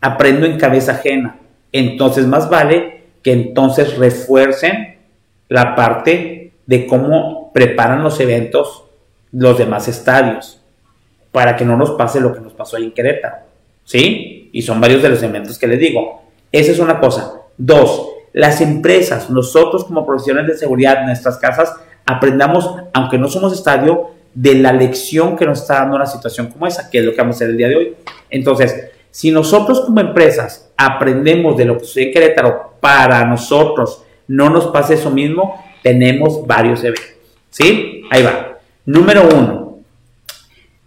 [0.00, 1.38] Aprendo en cabeza ajena.
[1.70, 4.91] Entonces más vale que entonces refuercen
[5.52, 8.84] la parte de cómo preparan los eventos
[9.32, 10.62] los demás estadios
[11.30, 13.36] para que no nos pase lo que nos pasó en Querétaro.
[13.84, 14.48] ¿Sí?
[14.50, 16.22] Y son varios de los eventos que les digo.
[16.50, 17.34] Esa es una cosa.
[17.58, 21.74] Dos, las empresas, nosotros como profesionales de seguridad en nuestras casas,
[22.06, 26.66] aprendamos, aunque no somos estadio, de la lección que nos está dando una situación como
[26.66, 27.96] esa, que es lo que vamos a hacer el día de hoy.
[28.30, 34.48] Entonces, si nosotros como empresas aprendemos de lo que sucede en Querétaro para nosotros no
[34.48, 37.04] nos pase eso mismo, tenemos varios eventos.
[37.50, 38.02] ¿Sí?
[38.10, 38.56] Ahí va.
[38.86, 39.78] Número uno,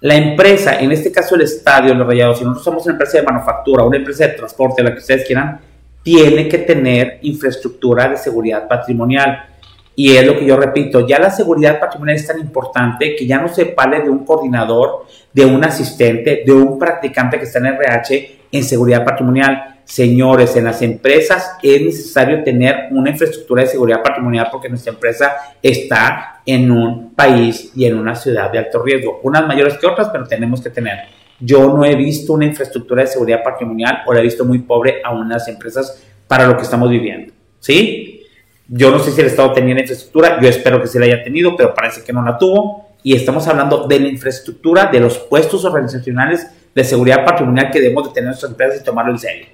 [0.02, 3.24] la empresa, en este caso el estadio, los rayados, si nosotros somos una empresa de
[3.24, 5.60] manufactura, una empresa de transporte, la que ustedes quieran,
[6.02, 9.46] tiene que tener infraestructura de seguridad patrimonial.
[9.96, 13.40] Y es lo que yo repito, ya la seguridad patrimonial es tan importante que ya
[13.40, 17.68] no se vale de un coordinador, de un asistente, de un practicante que está en
[17.68, 24.02] RH en seguridad patrimonial Señores, en las empresas es necesario tener una infraestructura de seguridad
[24.02, 29.20] patrimonial porque nuestra empresa está en un país y en una ciudad de alto riesgo,
[29.22, 31.02] unas mayores que otras, pero tenemos que tener.
[31.40, 35.02] Yo no he visto una infraestructura de seguridad patrimonial o la he visto muy pobre
[35.04, 37.34] a unas empresas para lo que estamos viviendo.
[37.60, 38.24] ¿Sí?
[38.68, 41.56] Yo no sé si el Estado tenía infraestructura, yo espero que sí la haya tenido,
[41.56, 42.90] pero parece que no la tuvo.
[43.04, 48.08] Y estamos hablando de la infraestructura, de los puestos organizacionales de seguridad patrimonial que debemos
[48.08, 49.46] de tener nuestras empresas y tomarlo en serio.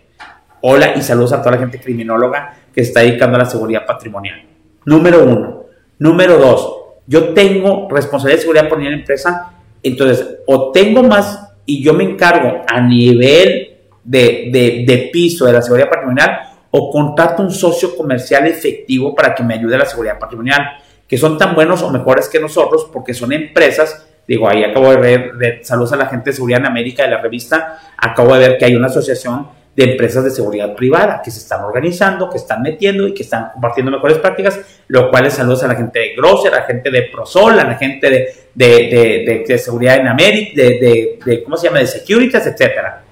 [0.61, 4.43] Hola y saludos a toda la gente criminóloga que está dedicando a la seguridad patrimonial.
[4.85, 5.63] Número uno.
[5.97, 9.53] Número dos, yo tengo responsabilidad de seguridad en la empresa,
[9.83, 15.61] entonces o tengo más y yo me encargo a nivel de, de piso de la
[15.61, 16.39] seguridad patrimonial
[16.71, 20.61] o contrato un socio comercial efectivo para que me ayude a la seguridad patrimonial,
[21.07, 24.97] que son tan buenos o mejores que nosotros porque son empresas digo, ahí acabo de
[24.97, 28.57] ver, saludos a la gente de Seguridad en América de la revista, acabo de ver
[28.57, 32.61] que hay una asociación de empresas de seguridad privada que se están organizando, que están
[32.61, 36.15] metiendo y que están compartiendo mejores prácticas, lo cual es saludos a la gente de
[36.15, 40.61] Grosser, a la gente de Prosol, a la gente de, de, de, seguridad en América,
[40.61, 43.03] de, ¿cómo se llama?, de Securitas, etcétera.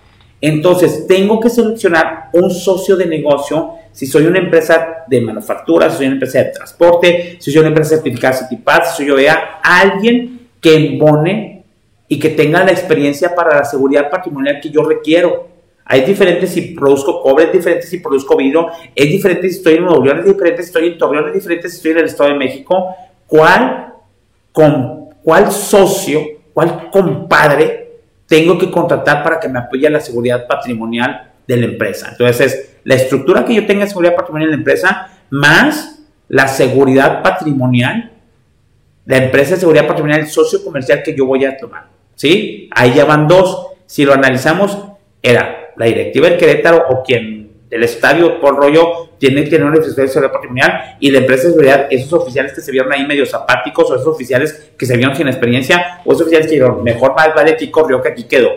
[0.41, 5.97] Entonces, tengo que seleccionar un socio de negocio si soy una empresa de manufactura, si
[5.97, 9.60] soy una empresa de transporte, si soy una empresa certificada CityPass, si soy yo vea
[9.62, 11.64] alguien que embone
[12.07, 15.49] y que tenga la experiencia para la seguridad patrimonial que yo requiero.
[15.91, 19.85] Hay diferentes si produzco cobre, es diferente si produzco vidrio, es diferente si estoy en
[19.85, 22.29] Nuevo León, es diferente si estoy en Torreón, es diferente si estoy en el Estado
[22.29, 22.95] de México.
[23.25, 23.95] ¿Cuál,
[24.51, 26.21] con, cuál socio,
[26.53, 32.09] cuál compadre tengo que contratar para que me apoye la seguridad patrimonial de la empresa?
[32.11, 36.47] Entonces, es la estructura que yo tenga de seguridad patrimonial de la empresa más la
[36.47, 38.11] seguridad patrimonial,
[39.07, 41.87] la empresa de seguridad patrimonial, el socio comercial que yo voy a tomar.
[42.13, 42.69] ¿Sí?
[42.75, 43.69] Ahí ya van dos.
[43.87, 44.77] Si lo analizamos,
[45.23, 49.77] era la directiva del Querétaro o quien del estadio por rollo tiene que tener una
[49.77, 53.05] necesidad de seguridad patrimonial y la empresa de seguridad, esos oficiales que se vieron ahí
[53.07, 56.84] medio zapáticos o esos oficiales que se vieron sin experiencia o esos oficiales que dijeron,
[56.84, 58.49] mejor más vale aquí corrió que aquí quedó.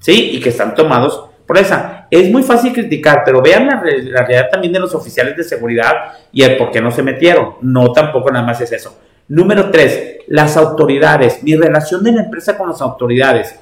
[0.00, 0.30] ¿Sí?
[0.32, 2.08] Y que están tomados por esa.
[2.10, 5.92] Es muy fácil criticar, pero vean la, la realidad también de los oficiales de seguridad
[6.32, 7.54] y el por qué no se metieron.
[7.60, 8.98] No, tampoco nada más es eso.
[9.28, 11.44] Número tres, las autoridades.
[11.44, 13.60] Mi relación de la empresa con las autoridades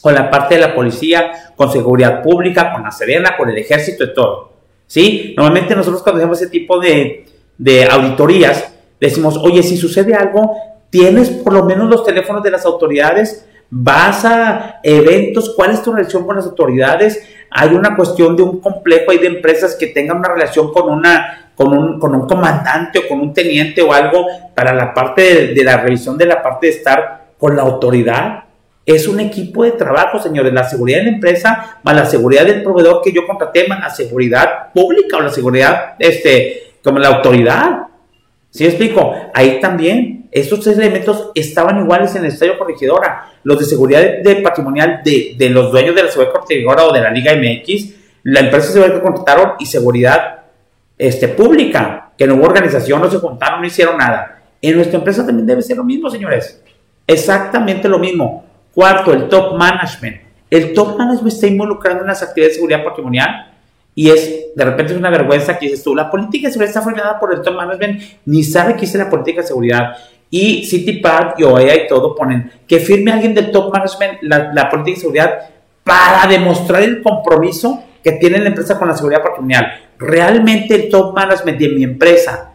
[0.00, 4.04] con la parte de la policía, con seguridad pública, con la Serena, con el ejército
[4.04, 4.52] y todo.
[4.86, 5.34] ¿Sí?
[5.36, 7.26] Normalmente nosotros cuando hacemos ese tipo de,
[7.58, 10.56] de auditorías, decimos, oye, si sucede algo,
[10.90, 15.92] tienes por lo menos los teléfonos de las autoridades, vas a eventos, ¿cuál es tu
[15.92, 17.22] relación con las autoridades?
[17.50, 21.44] Hay una cuestión de un complejo ahí de empresas que tengan una relación con una
[21.54, 25.54] con un, con un comandante o con un teniente o algo para la parte de,
[25.54, 28.44] de la revisión de la parte de estar con la autoridad.
[28.88, 30.50] Es un equipo de trabajo, señores.
[30.50, 33.90] La seguridad de la empresa, más la seguridad del proveedor que yo contraté, más la
[33.90, 37.82] seguridad pública o la seguridad, este, como la autoridad.
[38.48, 39.14] ¿Sí explico?
[39.34, 43.30] Ahí también, estos tres elementos estaban iguales en el estadio corregidora.
[43.42, 47.02] Los de seguridad de, patrimonial de, de, los dueños de la seguridad corregidora o de
[47.02, 47.90] la Liga MX,
[48.22, 50.44] la empresa seguridad que contrataron y seguridad
[50.96, 54.44] este, pública, que no hubo organización, no se juntaron, no hicieron nada.
[54.62, 56.62] En nuestra empresa también debe ser lo mismo, señores.
[57.06, 58.47] Exactamente lo mismo.
[58.74, 60.16] Cuarto, el top management.
[60.50, 63.52] El top management está involucrado en las actividades de seguridad patrimonial
[63.94, 66.82] y es, de repente es una vergüenza que dices tú, la política de seguridad está
[66.82, 69.96] formada por el top management, ni sabe qué es la política de seguridad.
[70.30, 74.70] Y CityPark y OEA y todo ponen que firme alguien del top management la, la
[74.70, 75.38] política de seguridad
[75.82, 81.14] para demostrar el compromiso que tiene la empresa con la seguridad patrimonial realmente el top
[81.14, 82.52] management de mi empresa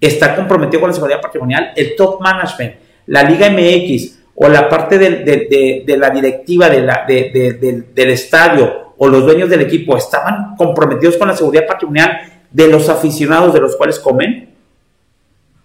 [0.00, 2.74] está comprometido con la seguridad patrimonial, el top management,
[3.06, 9.62] la Liga MX o la parte de, la directiva del estadio o los dueños del
[9.62, 14.54] equipo estaban comprometidos con la seguridad patrimonial de los aficionados de los cuales comen,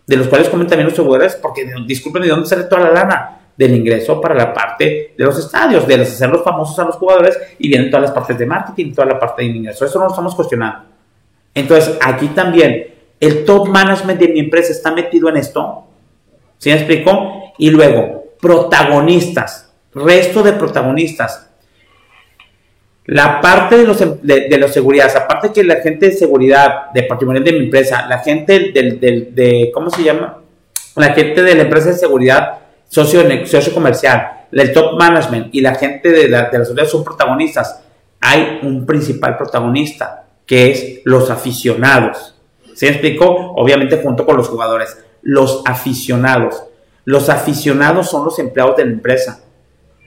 [0.05, 3.36] de los cuales comen también los seguridades, porque disculpen, ¿de dónde sale toda la lana?
[3.55, 7.67] Del ingreso para la parte de los estadios, de hacerlos famosos a los jugadores y
[7.67, 9.86] vienen todas las partes de marketing, toda la parte de ingreso.
[9.86, 10.86] Eso no lo estamos cuestionando.
[11.53, 12.88] Entonces, aquí también,
[13.20, 15.84] el top management de mi empresa está metido en esto.
[16.57, 17.53] ¿Sí me explico?
[17.57, 21.47] Y luego, protagonistas, resto de protagonistas.
[23.05, 27.03] La parte de los, em, de, los seguridad, aparte que la gente de seguridad, de
[27.03, 30.37] patrimonio de mi empresa, la gente del, de, ¿cómo se llama?
[30.95, 35.75] La gente de la empresa de seguridad socio, socio comercial, el top management y la
[35.75, 37.81] gente de la, de seguridad son protagonistas.
[38.21, 42.35] Hay un principal protagonista, que es los aficionados.
[42.73, 43.53] ¿Se explicó?
[43.55, 44.97] Obviamente junto con los jugadores.
[45.21, 46.63] Los aficionados.
[47.05, 49.41] Los aficionados son los empleados de la empresa.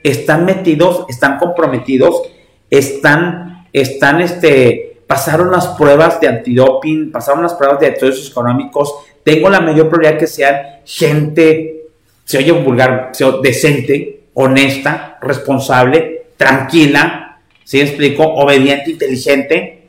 [0.03, 2.23] Están metidos, están comprometidos,
[2.69, 8.93] están, están, este, pasaron las pruebas de antidoping, pasaron las pruebas de estudios económicos.
[9.23, 11.85] Tengo la mayor probabilidad que sean gente,
[12.25, 18.23] se oye vulgar, decente, honesta, responsable, tranquila, ¿sí explico?
[18.23, 19.83] Obediente, inteligente,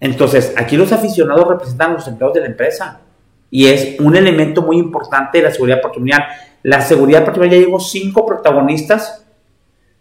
[0.00, 3.00] entonces, aquí los aficionados representan a los empleados de la empresa
[3.50, 6.24] y es un elemento muy importante de la seguridad patrimonial.
[6.62, 9.24] La seguridad patrimonial ya llevó cinco protagonistas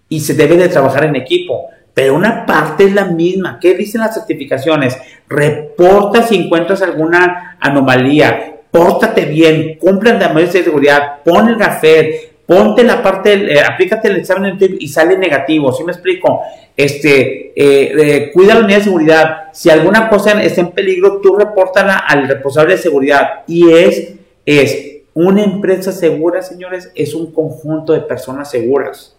[0.10, 3.60] y se debe de trabajar en equipo, pero una parte es la misma.
[3.60, 4.98] ¿Qué dicen las certificaciones?
[5.28, 12.38] Reporta si encuentras alguna anomalía, pórtate bien, cumple la medidas de seguridad, pon el gafet,
[12.48, 16.42] ponte la parte, eh, aplícate el examen y sale negativo, ¿sí me explico?
[16.76, 21.36] Este, eh, eh, cuida la unidad de seguridad, si alguna cosa está en peligro, tú
[21.36, 24.14] repórtala al responsable de seguridad y es,
[24.46, 29.18] es una empresa segura, señores, es un conjunto de personas seguras,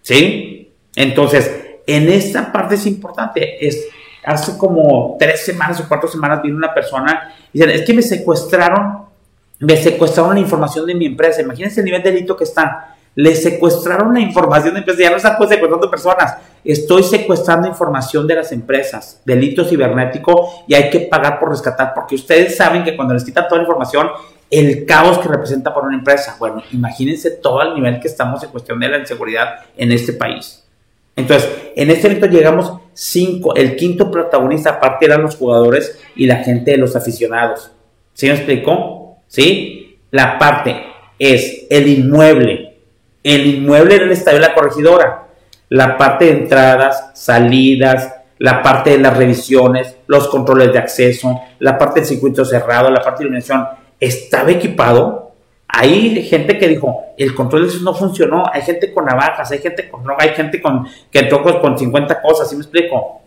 [0.00, 0.70] ¿sí?
[0.94, 1.50] Entonces,
[1.88, 3.88] en esta parte es importante, es,
[4.22, 8.02] hace como tres semanas o cuatro semanas vino una persona y dice, es que me
[8.02, 9.10] secuestraron
[9.58, 11.42] me secuestraron la información de mi empresa.
[11.42, 12.70] Imagínense el nivel de delito que están.
[13.20, 15.02] Le secuestraron la información de mi empresa.
[15.02, 16.36] Ya no están pues secuestrando personas.
[16.64, 19.20] Estoy secuestrando información de las empresas.
[19.24, 21.92] Delito cibernético y hay que pagar por rescatar.
[21.94, 24.08] Porque ustedes saben que cuando les quitan toda la información,
[24.50, 26.36] el caos que representa para una empresa.
[26.38, 30.64] Bueno, imagínense todo el nivel que estamos en cuestión de la inseguridad en este país.
[31.16, 33.54] Entonces, en este momento llegamos cinco.
[33.54, 37.72] El quinto protagonista, aparte, eran los jugadores y la gente de los aficionados.
[38.14, 39.00] ¿Sí me explicó?
[39.30, 39.98] ¿sí?
[40.10, 40.84] La parte
[41.18, 42.69] es el inmueble.
[43.22, 45.26] El inmueble en el estadio de la corregidora.
[45.68, 51.76] La parte de entradas, salidas, la parte de las revisiones, los controles de acceso, la
[51.76, 53.68] parte del circuito cerrado, la parte de iluminación,
[54.00, 55.32] estaba equipado.
[55.68, 59.58] Hay gente que dijo, el control de acceso no funcionó, hay gente con navajas, hay
[59.58, 63.20] gente con droga, hay gente con, que entró con 50 cosas, ¿sí me explico?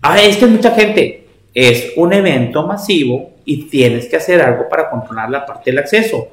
[0.00, 1.26] Ah, es que mucha gente.
[1.52, 6.28] Es un evento masivo y tienes que hacer algo para controlar la parte del acceso.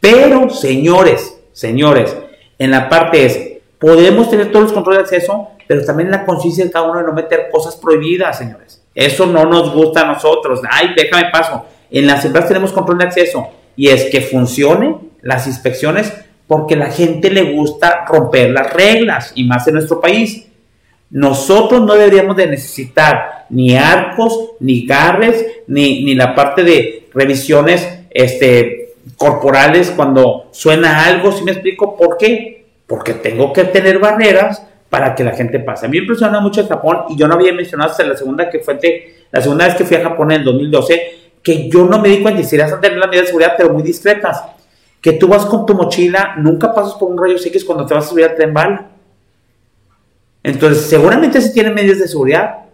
[0.00, 2.16] Pero, señores, señores,
[2.56, 3.40] en la parte es,
[3.80, 7.06] podemos tener todos los controles de acceso, pero también la conciencia de cada uno de
[7.06, 8.80] no meter cosas prohibidas, señores.
[8.94, 10.60] Eso no nos gusta a nosotros.
[10.70, 11.66] Ay, déjame paso.
[11.90, 16.12] En las empresas tenemos control de acceso y es que funcione las inspecciones
[16.46, 20.46] porque la gente le gusta romper las reglas y más en nuestro país.
[21.10, 27.98] Nosotros no deberíamos de necesitar ni arcos, ni garres, ni, ni la parte de revisiones
[28.10, 32.66] este, corporales cuando suena algo, si me explico por qué?
[32.86, 35.86] Porque tengo que tener barreras para que la gente pase.
[35.86, 38.60] A mí me impresiona mucho Japón y yo no había mencionado hasta la segunda que
[38.60, 38.78] fue
[39.30, 42.20] la segunda vez que fui a Japón en el 2012 que yo no me di
[42.20, 44.42] cuenta y si a tener las medidas de seguridad pero muy discretas.
[45.00, 48.06] Que tú vas con tu mochila, nunca pasas por un rayo X cuando te vas
[48.06, 48.88] a subir al tren bala.
[50.42, 52.66] Entonces, seguramente sí tienen medidas de seguridad,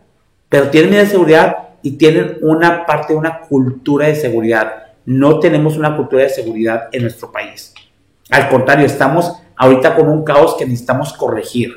[0.49, 4.94] pero tienen medidas de seguridad y tienen una parte, una cultura de seguridad.
[5.07, 7.75] No tenemos una cultura de seguridad en nuestro país.
[8.31, 11.73] Al contrario, estamos ahorita con un caos que necesitamos corregir.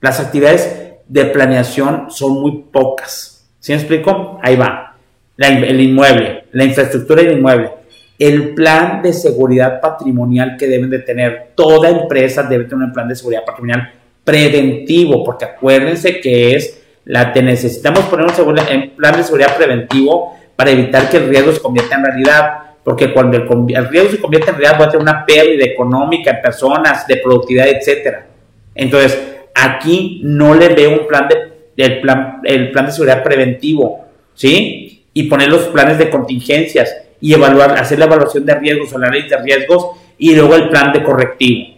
[0.00, 3.48] Las actividades de planeación son muy pocas.
[3.60, 4.38] ¿Sí me explico?
[4.42, 4.96] Ahí va.
[5.38, 7.70] el inmueble, la infraestructura del inmueble,
[8.18, 11.52] el plan de seguridad patrimonial que deben de tener.
[11.54, 13.92] Toda empresa debe tener un plan de seguridad patrimonial
[14.24, 20.72] preventivo, porque acuérdense que es la que necesitamos poner un, plan de seguridad preventivo para
[20.72, 24.56] evitar que el riesgo se convierta en realidad, porque cuando el, riesgo se convierte en
[24.56, 28.26] realidad va a tener una pérdida económica en personas, de productividad, etcétera.
[28.74, 34.04] Entonces, aquí no le veo un plan de el plan, el plan de seguridad preventivo,
[34.34, 35.04] ¿sí?
[35.12, 39.36] Y poner los planes de contingencias y evaluar, hacer la evaluación de riesgos, análisis de
[39.36, 39.86] riesgos
[40.18, 41.76] y luego el plan de correctivo.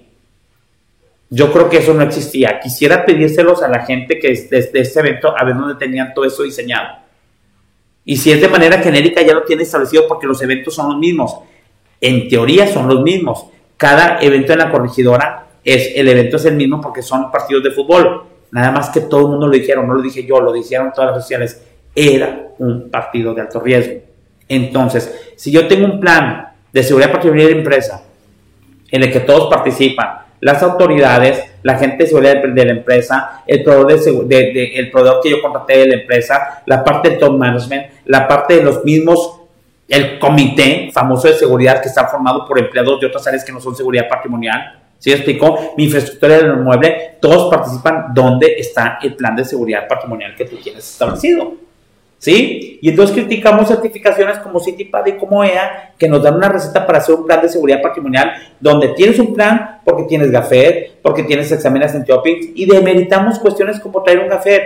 [1.28, 2.58] Yo creo que eso no existía.
[2.60, 6.24] Quisiera pedírselos a la gente que es desde este evento a ver dónde tenían todo
[6.24, 7.09] eso diseñado.
[8.10, 10.98] Y si es de manera genérica ya lo tiene establecido porque los eventos son los
[10.98, 11.32] mismos.
[12.00, 13.46] En teoría son los mismos.
[13.76, 17.70] Cada evento en la corregidora es el evento es el mismo porque son partidos de
[17.70, 18.24] fútbol.
[18.50, 21.12] Nada más que todo el mundo lo dijeron, no lo dije yo, lo dijeron todas
[21.12, 21.62] las sociales.
[21.94, 24.00] Era un partido de alto riesgo.
[24.48, 28.02] Entonces, si yo tengo un plan de seguridad patrimonial de empresa
[28.90, 33.62] en el que todos participan, las autoridades, la gente de seguridad de, la empresa, el
[33.62, 37.86] proveedor, de, el proveedor que yo contraté de la empresa, la parte del top management,
[38.06, 39.40] la parte de los mismos,
[39.88, 43.60] el comité famoso de seguridad que está formado por empleados de otras áreas que no
[43.60, 44.78] son seguridad patrimonial.
[44.98, 45.74] ¿Sí explicó?
[45.76, 50.56] Mi infraestructura del inmueble, todos participan donde está el plan de seguridad patrimonial que tú
[50.56, 51.54] tienes establecido.
[52.20, 52.78] ¿Sí?
[52.82, 56.98] Y entonces criticamos certificaciones como Citipad y como EA, que nos dan una receta para
[56.98, 61.50] hacer un plan de seguridad patrimonial, donde tienes un plan porque tienes GAFED, porque tienes
[61.50, 64.60] exámenes en shopping, y demeritamos cuestiones como traer un GAFED.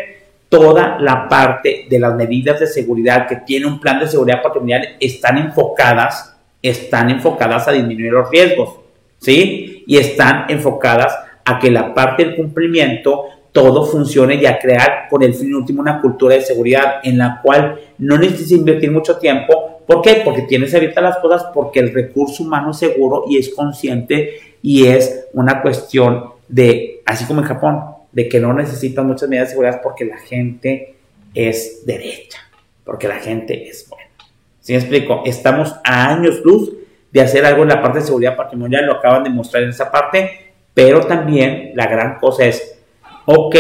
[0.49, 4.97] Toda la parte de las medidas de seguridad que tiene un plan de seguridad patrimonial
[5.01, 8.79] están enfocadas, están enfocadas a disminuir los riesgos,
[9.19, 9.85] ¿sí?
[9.87, 13.25] Y están enfocadas a que la parte del cumplimiento
[13.55, 17.41] todo funcione y a crear con el fin último una cultura de seguridad en la
[17.41, 19.81] cual no necesitas invertir mucho tiempo.
[19.87, 20.23] ¿Por qué?
[20.25, 24.89] Porque tienes ahorita las cosas, porque el recurso humano es seguro y es consciente y
[24.89, 27.81] es una cuestión de, así como en Japón,
[28.11, 30.97] de que no necesitan muchas medidas de seguridad porque la gente
[31.33, 32.41] es derecha,
[32.83, 34.11] porque la gente es buena.
[34.59, 35.23] ¿Sí me explico?
[35.25, 36.73] Estamos a años luz
[37.13, 39.93] de hacer algo en la parte de seguridad patrimonial, lo acaban de mostrar en esa
[39.93, 42.74] parte, pero también la gran cosa es
[43.27, 43.57] Ok,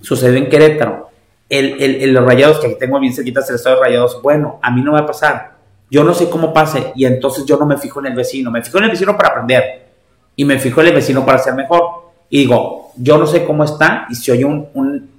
[0.00, 1.10] sucede en Querétaro.
[1.48, 4.70] El, el, los rayados, que aquí tengo bien cerquita el estado de rayados, bueno, a
[4.70, 5.56] mí no va a pasar.
[5.90, 8.50] Yo no sé cómo pase y entonces yo no me fijo en el vecino.
[8.50, 9.86] Me fijo en el vecino para aprender
[10.34, 12.06] y me fijo en el vecino para ser mejor.
[12.28, 15.10] Y digo, yo no sé cómo está y si oye un, un,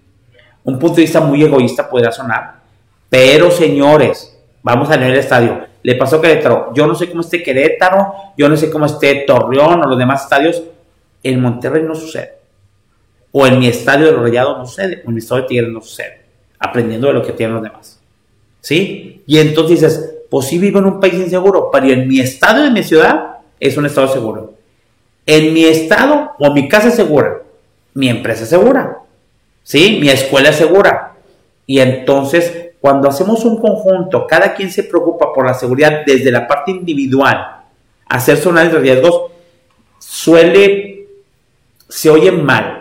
[0.63, 2.55] un punto de vista muy egoísta puede sonar.
[3.09, 5.65] Pero señores, vamos a leer el estadio.
[5.83, 6.73] Le pasó a Querétaro.
[6.73, 10.23] Yo no sé cómo esté Querétaro, yo no sé cómo esté Torreón o los demás
[10.23, 10.61] estadios.
[11.23, 12.36] En Monterrey no sucede.
[13.31, 15.69] O en mi estadio de los rayados no sucede, o en mi estadio de Tigres
[15.69, 16.21] no sucede,
[16.59, 17.99] aprendiendo de lo que tienen los demás.
[18.61, 19.21] ¿Sí?
[19.25, 22.71] Y entonces dices, pues sí vivo en un país inseguro, pero en mi estado de
[22.71, 24.53] mi ciudad es un estado seguro.
[25.25, 27.41] En mi estado o mi casa es segura,
[27.93, 28.99] mi empresa es segura,
[29.63, 29.97] ¿sí?
[29.99, 31.15] Mi escuela es segura.
[31.65, 36.47] Y entonces, cuando hacemos un conjunto, cada quien se preocupa por la seguridad desde la
[36.47, 37.57] parte individual,
[38.07, 39.31] hacer análisis de riesgos,
[39.99, 41.07] suele,
[41.89, 42.76] se oye mal,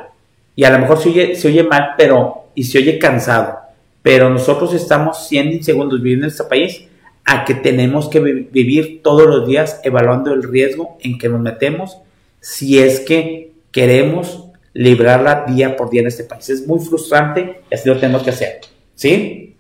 [0.57, 3.59] y a lo mejor se oye, se oye mal, pero, y se oye cansado,
[4.03, 6.87] pero nosotros estamos siendo insegundos viviendo en este país
[7.25, 11.99] a que tenemos que vivir todos los días evaluando el riesgo en que nos metemos
[12.41, 16.49] si es que queremos librarla día por día en este país.
[16.49, 18.61] Es muy frustrante y así lo tenemos que hacer.
[18.95, 19.57] ¿Sí?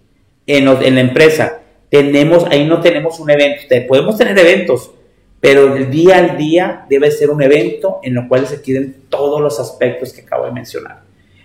[0.47, 4.92] En, en la empresa, tenemos, ahí no tenemos un evento, podemos tener eventos,
[5.41, 9.41] pero el día al día debe ser un evento en el cual se queden todos
[9.41, 11.03] los aspectos que acabo de mencionar.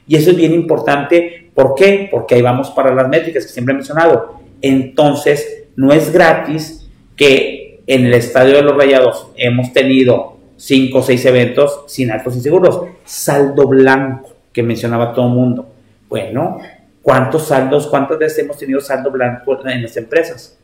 [0.08, 1.50] Y eso es bien importante.
[1.54, 2.08] ¿Por qué?
[2.10, 4.39] Porque ahí vamos para las métricas que siempre he mencionado.
[4.62, 11.04] Entonces, no es gratis que en el Estadio de los Rayados hemos tenido cinco o
[11.04, 12.82] seis eventos sin actos inseguros.
[13.06, 14.30] Saldo blanco.
[14.52, 15.74] que mencionaba todo el mundo.
[16.10, 16.60] Bueno,
[17.02, 20.61] ¿cuántos saldos, cuántas veces hemos tenido saldo blanco en las empresas?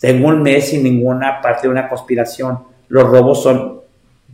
[0.00, 2.58] Tengo un mes sin ninguna parte de una conspiración.
[2.88, 3.80] Los robos son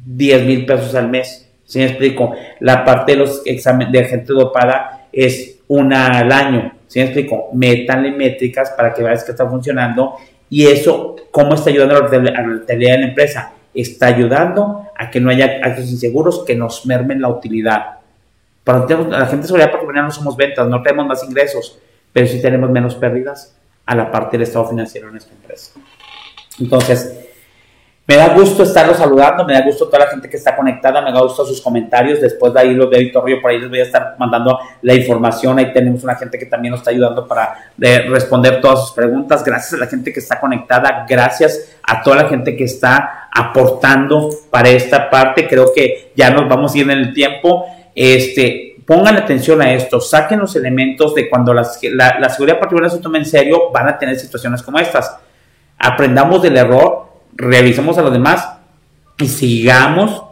[0.04, 1.48] 10 mil pesos al mes.
[1.64, 2.32] ¿Sí me explico?
[2.60, 6.72] La parte de los exámenes de gente dopada es una al año.
[6.88, 7.50] ¿Sí me explico?
[7.52, 10.16] Métanle métricas para que veas que está funcionando.
[10.48, 13.52] Y eso, ¿cómo está ayudando a la rentabilidad de la empresa?
[13.72, 17.98] Está ayudando a que no haya actos inseguros que nos mermen la utilidad.
[18.64, 21.78] Para la gente de seguridad patrimonial no somos ventas, no tenemos más ingresos,
[22.12, 23.56] pero sí tenemos menos pérdidas
[23.90, 25.72] a la parte del estado financiero de nuestra empresa.
[26.60, 27.26] Entonces,
[28.06, 31.10] me da gusto estarlos saludando, me da gusto toda la gente que está conectada, me
[31.10, 32.20] da gusto sus comentarios.
[32.20, 35.58] Después de ahí los de Río, por ahí les voy a estar mandando la información.
[35.58, 39.42] Ahí tenemos una gente que también nos está ayudando para eh, responder todas sus preguntas.
[39.42, 44.30] Gracias a la gente que está conectada, gracias a toda la gente que está aportando
[44.50, 45.48] para esta parte.
[45.48, 47.66] Creo que ya nos vamos a ir en el tiempo.
[47.92, 53.18] Este, pongan atención a esto, saquen los elementos de cuando la, seguridad particular se toma
[53.18, 55.16] en serio, van a tener situaciones como estas.
[55.78, 58.48] Aprendamos del error, revisemos a los demás
[59.18, 60.24] y sigamos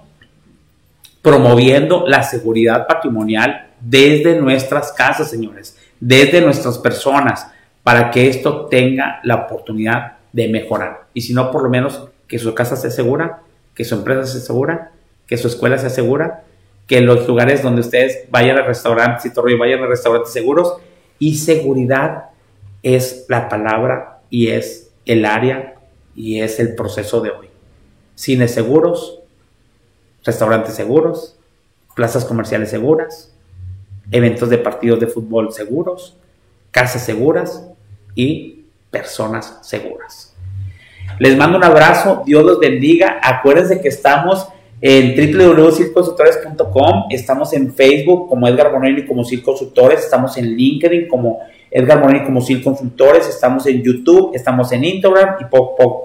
[1.22, 7.48] promoviendo la seguridad patrimonial desde nuestras casas, señores, desde nuestras personas,
[7.82, 11.06] para que esto tenga la oportunidad de mejorar.
[11.14, 13.40] Y si no, por lo menos que su casa sea segura,
[13.74, 14.92] que su empresa sea segura,
[15.26, 16.44] que su escuela sea segura
[16.88, 20.78] que los lugares donde ustedes vayan a restaurantes y vayan a restaurantes seguros.
[21.18, 22.30] Y seguridad
[22.82, 25.74] es la palabra y es el área
[26.16, 27.48] y es el proceso de hoy.
[28.14, 29.20] Cines seguros,
[30.24, 31.36] restaurantes seguros,
[31.94, 33.34] plazas comerciales seguras,
[34.10, 36.16] eventos de partidos de fútbol seguros,
[36.70, 37.68] casas seguras
[38.14, 40.34] y personas seguras.
[41.18, 43.20] Les mando un abrazo, Dios los bendiga.
[43.22, 44.48] Acuérdense que estamos
[44.80, 51.40] en www.circonsultores.com, estamos en Facebook como Edgar Bonelli como Sil Consultores, estamos en LinkedIn como
[51.70, 55.44] Edgar Bonelli como Sil Consultores, estamos en YouTube, estamos en Instagram y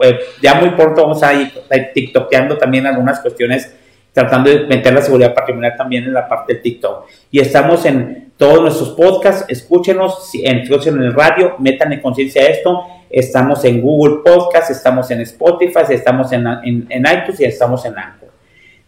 [0.07, 1.51] eh, ya muy pronto vamos a ir
[1.93, 3.71] tiktokeando también algunas cuestiones
[4.11, 7.07] tratando de meter la seguridad patrimonial también en la parte de TikTok.
[7.32, 12.84] Y estamos en todos nuestros podcasts, escúchenos, en, en el radio, métanle conciencia esto.
[13.09, 18.32] Estamos en Google Podcast, estamos en Spotify, estamos en, en iTunes y estamos en Anchor.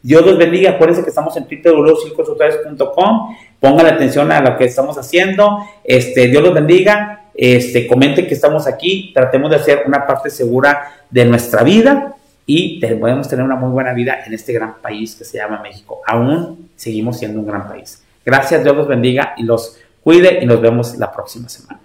[0.05, 0.69] Dios los bendiga.
[0.69, 3.35] Acuérdense que estamos en www.consultores.com.
[3.59, 5.65] Pongan atención a lo que estamos haciendo.
[5.83, 7.23] Este, Dios los bendiga.
[7.33, 9.11] Este, comenten que estamos aquí.
[9.15, 12.13] Tratemos de hacer una parte segura de nuestra vida
[12.45, 16.01] y podemos tener una muy buena vida en este gran país que se llama México.
[16.05, 18.03] Aún seguimos siendo un gran país.
[18.23, 21.79] Gracias, Dios los bendiga y los cuide y nos vemos la próxima semana.